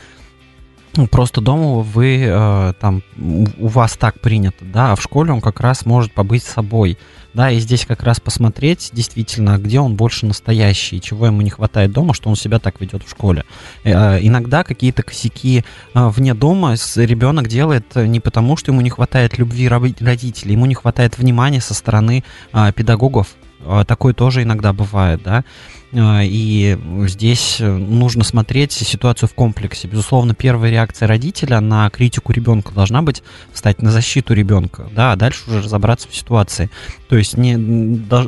ну, 0.95 1.07
просто 1.07 1.41
дома 1.41 1.81
вы 1.81 2.25
э, 2.27 2.73
там 2.79 3.03
у 3.17 3.67
вас 3.69 3.97
так 3.97 4.21
принято, 4.21 4.65
да, 4.65 4.93
а 4.93 4.97
в 4.97 5.03
школе 5.03 5.33
он 5.33 5.41
как 5.41 5.61
раз 5.61 5.87
может 5.87 6.13
побыть 6.13 6.43
собой, 6.43 6.99
да, 7.33 7.51
и 7.51 7.59
здесь 7.61 7.87
как 7.87 8.03
раз 8.03 8.21
посмотреть 8.21 8.91
действительно, 8.93 9.57
где 9.57 9.81
он 9.81 9.95
больше 9.97 10.27
настоящий, 10.27 11.01
чего 11.01 11.27
ему 11.27 11.41
не 11.41 11.49
хватает 11.49 11.93
дома, 11.93 12.13
что 12.13 12.29
он 12.29 12.37
себя 12.37 12.59
так 12.59 12.81
ведет 12.81 13.05
в 13.05 13.11
школе. 13.11 13.45
Э, 13.85 14.19
иногда 14.21 14.65
какие-то 14.65 15.03
косяки 15.03 15.65
э, 15.95 16.09
вне 16.09 16.35
дома 16.35 16.75
ребенок 16.97 17.49
делает 17.49 17.95
не 17.95 18.21
потому, 18.21 18.57
что 18.57 18.71
ему 18.71 18.83
не 18.83 18.91
хватает 18.91 19.39
любви 19.39 19.69
родителей, 19.69 20.53
ему 20.53 20.67
не 20.67 20.75
хватает 20.75 21.17
внимания 21.17 21.63
со 21.63 21.73
стороны 21.73 22.23
э, 22.53 22.73
педагогов. 22.75 23.29
Э, 23.61 23.85
такое 23.87 24.13
тоже 24.13 24.43
иногда 24.43 24.75
бывает, 24.75 25.23
да. 25.23 25.45
А, 25.95 26.23
и 26.23 26.79
здесь 27.07 27.59
нужно 27.61 28.25
смотреть 28.25 28.73
ситуацию 28.73 29.29
в 29.29 29.35
комплексе. 29.35 29.89
Безусловно, 29.89 30.35
первая 30.35 30.71
реакция 30.71 31.07
родителя 31.07 31.61
на 31.61 31.91
критику 31.91 32.33
ребенка 32.33 32.73
должна 32.73 33.03
быть 33.03 33.23
встать 33.53 33.83
на 33.83 33.91
защиту 33.91 34.33
ребенка, 34.33 34.89
да, 34.95 35.13
а 35.13 35.17
дальше 35.17 35.43
уже 35.49 35.61
разобраться 35.61 36.09
в 36.09 36.15
ситуации. 36.15 36.71
То 37.09 37.17
есть 37.17 37.37
не, 37.37 37.59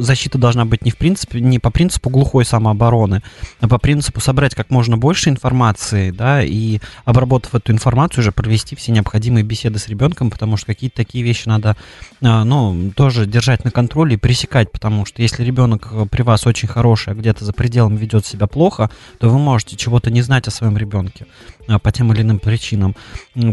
защита 0.00 0.37
должна 0.37 0.66
быть 0.66 0.85
не, 0.85 0.90
в 0.90 0.98
принципе, 0.98 1.40
не 1.40 1.59
по 1.59 1.70
принципу 1.70 2.11
глухой 2.11 2.44
самообороны, 2.44 3.22
а 3.61 3.68
по 3.68 3.79
принципу 3.79 4.20
собрать 4.20 4.55
как 4.55 4.68
можно 4.68 4.98
больше 4.98 5.31
информации, 5.31 6.11
да, 6.11 6.42
и 6.42 6.81
обработав 7.07 7.55
эту 7.55 7.72
информацию, 7.72 8.20
уже 8.20 8.33
провести 8.33 8.77
все 8.77 8.92
необходимые 8.92 9.42
беседы 9.42 9.79
с 9.79 9.88
ребенком, 9.88 10.31
потому 10.31 10.59
что 10.59 10.66
какие-то 10.66 10.96
такие 10.96 11.24
вещи 11.24 11.48
надо, 11.48 11.77
а, 12.20 12.44
ну, 12.44 12.92
тоже 12.94 13.24
держать 13.24 13.64
на 13.64 13.70
контроле 13.70 14.14
и 14.14 14.18
пресекать, 14.18 14.70
потому 14.70 15.07
что 15.07 15.22
если 15.22 15.42
ребенок 15.44 15.90
при 16.11 16.20
вас 16.20 16.46
очень 16.46 16.68
хороший, 16.68 17.14
а 17.14 17.16
где-то 17.16 17.44
за 17.44 17.53
пределами 17.54 17.96
ведет 17.96 18.26
себя 18.26 18.46
плохо, 18.46 18.90
то 19.18 19.28
вы 19.28 19.38
можете 19.38 19.76
чего-то 19.76 20.10
не 20.10 20.22
знать 20.22 20.48
о 20.48 20.50
своем 20.50 20.76
ребенке 20.76 21.26
а, 21.68 21.78
по 21.78 21.92
тем 21.92 22.12
или 22.12 22.22
иным 22.22 22.38
причинам. 22.38 22.94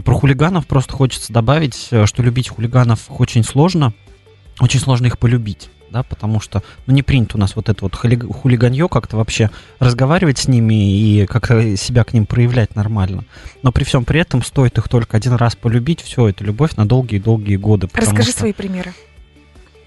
Про 0.03 0.15
хулиганов 0.15 0.67
просто 0.67 0.93
хочется 0.93 1.31
добавить, 1.31 1.87
э, 1.91 2.05
что 2.05 2.23
любить 2.23 2.49
хулиганов 2.49 3.05
очень 3.09 3.43
сложно, 3.43 3.93
очень 4.59 4.79
сложно 4.79 5.07
их 5.07 5.17
полюбить 5.17 5.69
да, 5.91 6.03
потому 6.03 6.39
что 6.39 6.63
ну, 6.87 6.93
не 6.93 7.03
принято 7.03 7.37
у 7.37 7.39
нас 7.39 7.55
вот 7.55 7.69
это 7.69 7.83
вот 7.83 7.95
хулиганье 7.95 8.87
как-то 8.87 9.17
вообще 9.17 9.51
разговаривать 9.79 10.37
с 10.37 10.47
ними 10.47 10.73
и 10.73 11.25
как-то 11.25 11.75
себя 11.77 12.03
к 12.03 12.13
ним 12.13 12.25
проявлять 12.25 12.75
нормально. 12.75 13.25
Но 13.61 13.71
при 13.71 13.83
всем 13.83 14.05
при 14.05 14.21
этом 14.21 14.43
стоит 14.43 14.77
их 14.77 14.87
только 14.87 15.17
один 15.17 15.33
раз 15.33 15.55
полюбить, 15.55 16.01
все, 16.01 16.27
это 16.29 16.43
любовь 16.43 16.75
на 16.75 16.87
долгие-долгие 16.87 17.57
годы. 17.57 17.89
Расскажи 17.93 18.31
что... 18.31 18.39
свои 18.39 18.53
примеры. 18.53 18.93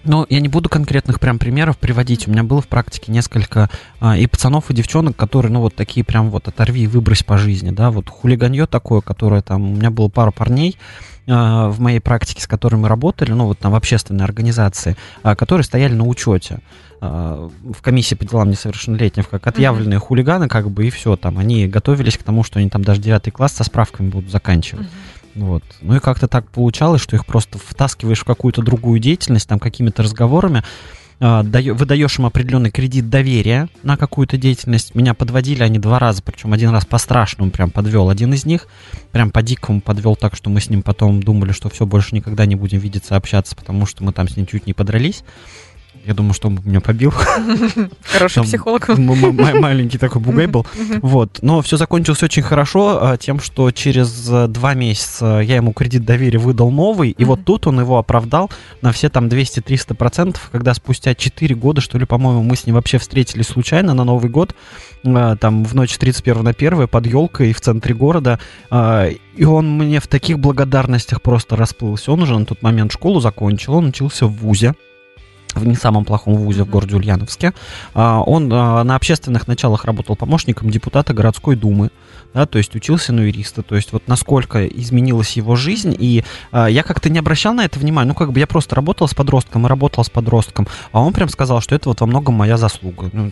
Ну, 0.05 0.27
я 0.29 0.41
не 0.41 0.49
буду 0.49 0.69
конкретных 0.69 1.19
прям 1.19 1.39
примеров 1.39 1.79
приводить. 1.79 2.29
У 2.29 2.31
меня 2.31 2.43
было 2.43 2.61
в 2.61 2.69
практике 2.69 3.11
несколько 3.11 3.71
а, 4.01 4.17
и 4.17 4.27
пацанов, 4.27 4.71
и 4.71 4.75
девчонок, 4.75 5.17
которые, 5.17 5.51
ну, 5.51 5.61
вот 5.61 5.75
такие 5.75 6.05
прям 6.05 6.31
вот 6.31 6.47
оторви 6.47 6.83
и 6.83 6.87
выбрось 6.87 7.23
по 7.23 7.39
жизни, 7.39 7.71
да, 7.71 7.91
вот 7.91 8.09
хулиганье 8.11 8.67
такое, 8.67 9.01
которое 9.01 9.41
там, 9.41 9.63
у 9.73 9.77
меня 9.77 9.91
было 9.91 10.09
пара 10.09 10.31
парней 10.31 10.77
а, 11.27 11.69
в 11.69 11.81
моей 11.81 12.01
практике, 12.01 12.43
с 12.43 12.47
которыми 12.47 12.83
мы 12.83 12.89
работали, 12.89 13.33
ну, 13.33 13.47
вот 13.47 13.59
там 13.59 13.73
в 13.73 13.77
общественной 13.77 14.25
организации, 14.25 14.97
а, 15.23 15.35
которые 15.35 15.65
стояли 15.65 15.95
на 15.95 16.05
учете 16.05 16.59
а, 17.01 17.51
в 17.65 17.81
комиссии 17.81 18.15
по 18.15 18.27
делам 18.27 18.51
несовершеннолетних, 18.51 19.29
как 19.31 19.47
отъявленные 19.47 19.99
mm-hmm. 19.99 20.03
хулиганы, 20.03 20.49
как 20.49 20.71
бы, 20.71 20.87
и 20.87 20.91
все, 20.91 21.17
там, 21.17 21.39
они 21.39 21.67
готовились 21.67 22.19
к 22.19 22.23
тому, 22.23 22.45
что 22.45 22.59
они 22.59 22.69
там 22.69 22.85
даже 22.85 23.01
девятый 23.01 23.33
класс 23.33 23.53
со 23.53 23.65
справками 23.65 24.11
будут 24.11 24.31
заканчивать. 24.31 24.87
Mm-hmm. 24.87 25.04
Вот. 25.35 25.65
Ну 25.81 25.97
и 25.97 26.01
как-то 26.01 26.29
так 26.29 26.49
получалось, 26.49 27.01
что 27.01 27.17
их 27.17 27.27
просто 27.27 27.59
втаскиваешь 27.59 28.21
в 28.21 28.25
какую-то 28.25 28.63
другую 28.63 29.01
деятельность, 29.01 29.49
там 29.49 29.59
какими-то 29.59 30.03
разговорами, 30.03 30.63
э, 31.19 31.73
выдаешь 31.73 32.19
им 32.19 32.27
определенный 32.27 32.71
кредит 32.71 33.11
доверия 33.11 33.69
на 33.83 33.97
какую-то 33.97 34.37
деятельность. 34.37 34.95
Меня 34.95 35.15
подводили 35.15 35.63
они 35.63 35.79
два 35.79 35.99
раза, 35.99 36.23
причем 36.23 36.53
один 36.53 36.71
раз 36.71 36.87
по-страшному 36.87 37.51
прям 37.51 37.71
подвел 37.71 38.11
один 38.11 38.33
из 38.33 38.45
них, 38.45 38.69
прям 39.11 39.31
по-дикому 39.31 39.81
подвел 39.81 40.15
так, 40.15 40.37
что 40.37 40.51
мы 40.51 40.61
с 40.61 40.71
ним 40.71 40.83
потом 40.83 41.23
думали, 41.23 41.53
что 41.53 41.69
все, 41.69 41.85
больше 41.85 42.15
никогда 42.15 42.47
не 42.47 42.55
будем 42.55 42.79
видеться, 42.79 43.17
общаться, 43.17 43.57
потому 43.57 43.87
что 43.87 44.05
мы 44.05 44.13
там 44.13 44.29
с 44.29 44.37
ним 44.37 44.47
чуть 44.47 44.67
не 44.67 44.73
подрались. 44.73 45.25
Я 46.05 46.13
думаю, 46.13 46.35
что 46.35 46.49
он 46.49 46.61
меня 46.65 46.81
побил. 46.81 47.13
Хороший 48.03 48.35
Там 48.35 48.45
психолог. 48.45 48.89
Маленький 48.89 49.97
такой 49.97 50.21
бугай 50.23 50.47
был. 50.47 50.67
Вот. 51.01 51.39
Но 51.41 51.63
все 51.63 51.79
закончилось 51.79 52.23
очень 52.23 52.43
хорошо 52.43 52.99
а, 53.01 53.17
тем, 53.17 53.41
что 53.41 53.71
через 53.71 54.29
э, 54.31 54.47
два 54.49 54.75
месяца 54.75 55.41
я 55.41 55.57
ему 55.57 55.73
кредит 55.73 56.05
доверия 56.05 56.39
выдал 56.39 56.71
новый, 56.71 57.11
и 57.11 57.25
вот 57.25 57.45
тут 57.45 57.67
он 57.67 57.81
его 57.81 57.99
оправдал 57.99 58.51
на 58.83 58.93
все 58.93 59.09
там 59.09 59.29
200-300 59.29 59.95
процентов, 59.95 60.51
когда 60.53 60.75
спустя 60.75 61.15
4 61.15 61.55
года, 61.55 61.81
что 61.81 61.97
ли, 61.97 62.05
по-моему, 62.05 62.43
мы 62.43 62.57
с 62.57 62.67
ним 62.67 62.75
вообще 62.75 62.99
встретились 62.99 63.47
случайно 63.47 63.95
на 63.95 64.05
Новый 64.05 64.31
год, 64.31 64.55
а, 65.07 65.37
там 65.37 65.65
в 65.65 65.75
ночь 65.75 65.97
31 65.97 66.43
на 66.43 66.51
1 66.51 66.87
под 66.87 67.07
елкой 67.07 67.55
в 67.55 67.61
центре 67.63 67.95
города, 67.95 68.39
а, 68.69 69.09
и 69.09 69.45
он 69.45 69.79
мне 69.79 70.01
в 70.01 70.07
таких 70.07 70.39
благодарностях 70.39 71.23
просто 71.23 71.57
расплылся. 71.57 72.13
Он 72.13 72.23
уже 72.23 72.39
на 72.39 72.45
тот 72.45 72.63
момент 72.63 72.93
школу 72.93 73.21
закончил, 73.21 73.75
он 73.75 73.87
учился 73.87 74.27
в 74.27 74.33
ВУЗе, 74.33 74.75
в 75.55 75.67
не 75.67 75.75
самом 75.75 76.05
плохом 76.05 76.35
вузе 76.35 76.65
в 76.65 76.71
городе 76.71 76.97
Ульяновске. 76.97 77.53
А, 77.95 78.21
он 78.21 78.53
а, 78.53 78.85
на 78.85 78.97
общественных 78.97 79.47
началах 79.47 79.85
работал 79.85 80.17
помощником 80.17 80.71
депутата 80.71 81.13
городской 81.13 81.57
думы 81.57 81.91
да, 82.35 82.47
то 82.47 82.59
есть 82.59 82.75
учился 82.75 83.13
на 83.13 83.21
юриста, 83.21 83.63
то 83.63 83.77
есть 83.77 83.93
вот 83.93 84.09
насколько 84.09 84.67
изменилась 84.67 85.37
его 85.37 85.55
жизнь, 85.55 85.95
и 85.97 86.25
э, 86.53 86.67
я 86.69 86.83
как-то 86.83 87.09
не 87.09 87.21
обращал 87.21 87.55
на 87.55 87.65
это 87.65 87.79
внимания, 87.79 88.09
ну, 88.09 88.15
как 88.15 88.33
бы 88.33 88.41
я 88.41 88.49
просто 88.49 88.75
работал 88.75 89.07
с 89.07 89.15
подростком 89.15 89.65
и 89.65 89.69
работал 89.69 90.03
с 90.03 90.11
подростком, 90.11 90.67
а 90.91 91.01
он 91.01 91.13
прям 91.13 91.29
сказал, 91.29 91.61
что 91.61 91.77
это 91.77 91.89
вот 91.89 92.01
во 92.01 92.07
многом 92.07 92.35
моя 92.35 92.57
заслуга. 92.57 93.09
Ну, 93.13 93.31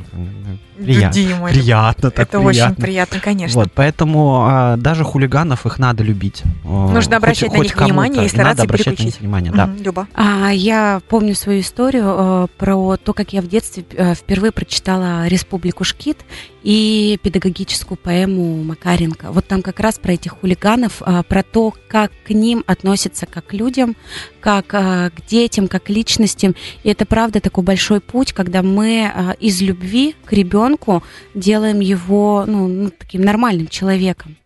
приятно, 0.79 1.13
Дима, 1.13 1.49
приятно, 1.49 2.11
так 2.13 2.29
Это 2.29 2.39
приятно. 2.39 2.73
очень 2.73 2.83
приятно, 2.83 3.21
конечно. 3.21 3.61
Вот, 3.61 3.73
поэтому 3.75 4.49
э, 4.49 4.77
даже 4.77 5.03
хулиганов 5.03 5.67
их 5.67 5.81
надо 5.81 6.05
любить. 6.05 6.45
Нужно 6.63 7.17
обращать 7.17 7.51
хоть, 7.51 7.59
на 7.59 7.63
них 7.65 7.77
внимание 7.77 8.25
и 8.25 8.29
стараться 8.29 8.63
надо 8.63 8.63
обращать 8.63 9.01
на 9.01 9.03
них 9.03 9.19
внимание, 9.19 9.53
да. 9.53 9.69
Люба. 9.81 10.07
А, 10.15 10.51
я 10.51 11.01
помню 11.09 11.35
свою 11.35 11.61
историю 11.61 12.12
э, 12.17 12.47
про 12.59 12.97
то, 12.97 13.13
как 13.13 13.33
я 13.33 13.43
в 13.43 13.49
детстве 13.49 13.85
э, 13.91 14.15
впервые 14.15 14.53
прочитала 14.53 15.27
«Республику 15.27 15.85
Шкит» 15.85 16.19
и 16.63 17.19
педагогическую 17.23 17.99
поэму 17.99 18.63
Макаренко. 18.63 19.33
Вот 19.33 19.47
там 19.47 19.63
как 19.63 19.81
раз 19.81 19.99
про 19.99 20.13
этих 20.13 20.33
хулиганов, 20.33 21.01
а, 21.01 21.23
про 21.23 21.43
то, 21.43 21.75
как 21.89 22.13
к 22.25 22.31
ним 22.31 22.63
относятся 22.67 23.27
как 23.27 23.47
к 23.47 23.53
людям, 23.53 23.97
как 24.41 24.67
к 24.69 25.13
детям, 25.29 25.67
как 25.67 25.85
к 25.85 25.89
личностям. 25.91 26.55
И 26.85 26.89
это 26.89 27.05
правда 27.05 27.41
такой 27.41 27.65
большой 27.65 28.01
путь, 28.01 28.33
когда 28.33 28.63
мы 28.63 29.35
из 29.41 29.61
любви 29.61 30.15
к 30.25 30.33
ребенку 30.33 31.03
делаем 31.35 31.81
его 31.81 32.45
ну, 32.47 32.69
ну 32.69 32.91
таким 32.91 33.23
нормальным 33.23 33.67
человеком. 33.67 34.37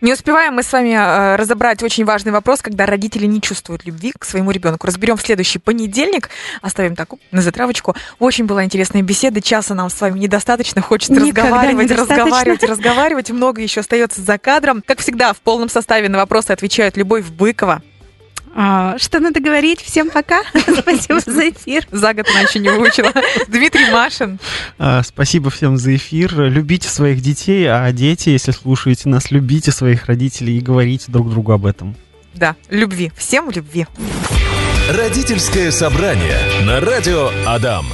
Не 0.00 0.12
успеваем 0.12 0.54
мы 0.54 0.62
с 0.62 0.72
вами 0.72 0.90
э, 0.90 1.36
разобрать 1.36 1.82
очень 1.82 2.04
важный 2.04 2.32
вопрос, 2.32 2.62
когда 2.62 2.86
родители 2.86 3.26
не 3.26 3.40
чувствуют 3.40 3.84
любви 3.86 4.12
к 4.18 4.24
своему 4.24 4.50
ребенку. 4.50 4.86
Разберем 4.86 5.16
в 5.16 5.22
следующий 5.22 5.58
понедельник. 5.58 6.30
Оставим 6.60 6.96
так 6.96 7.10
на 7.30 7.40
затравочку. 7.42 7.94
Очень 8.18 8.46
была 8.46 8.64
интересная 8.64 9.02
беседа. 9.02 9.40
Часа 9.40 9.74
нам 9.74 9.90
с 9.90 10.00
вами 10.00 10.18
недостаточно. 10.18 10.82
Хочется 10.82 11.12
Никогда 11.12 11.62
разговаривать, 11.62 11.90
разговаривать, 11.90 12.62
разговаривать. 12.64 13.30
Много 13.30 13.62
еще 13.62 13.80
остается 13.80 14.20
за 14.20 14.38
кадром. 14.38 14.82
Как 14.84 14.98
всегда, 14.98 15.32
в 15.32 15.38
полном 15.38 15.68
составе 15.68 16.08
на 16.08 16.18
вопросы 16.18 16.50
отвечает 16.50 16.96
Любовь 16.96 17.26
Быкова. 17.26 17.82
А, 18.54 18.98
что 18.98 19.20
надо 19.20 19.40
говорить? 19.40 19.80
Всем 19.80 20.10
пока. 20.10 20.42
Спасибо 20.78 21.20
за 21.20 21.50
эфир. 21.50 21.86
За 21.90 22.12
год 22.12 22.26
она 22.30 22.40
еще 22.40 22.58
не 22.58 22.68
выучила. 22.68 23.12
Дмитрий 23.48 23.90
Машин. 23.90 24.38
А, 24.78 25.02
спасибо 25.02 25.50
всем 25.50 25.76
за 25.76 25.96
эфир. 25.96 26.34
Любите 26.38 26.88
своих 26.88 27.20
детей, 27.20 27.66
а 27.70 27.90
дети, 27.92 28.30
если 28.30 28.52
слушаете 28.52 29.08
нас, 29.08 29.30
любите 29.30 29.72
своих 29.72 30.06
родителей 30.06 30.58
и 30.58 30.60
говорите 30.60 31.10
друг 31.10 31.30
другу 31.30 31.52
об 31.52 31.66
этом. 31.66 31.96
Да, 32.34 32.56
любви. 32.70 33.12
Всем 33.16 33.50
любви. 33.50 33.86
Родительское 34.90 35.70
собрание 35.70 36.38
на 36.64 36.80
радио 36.80 37.30
Адам. 37.46 37.86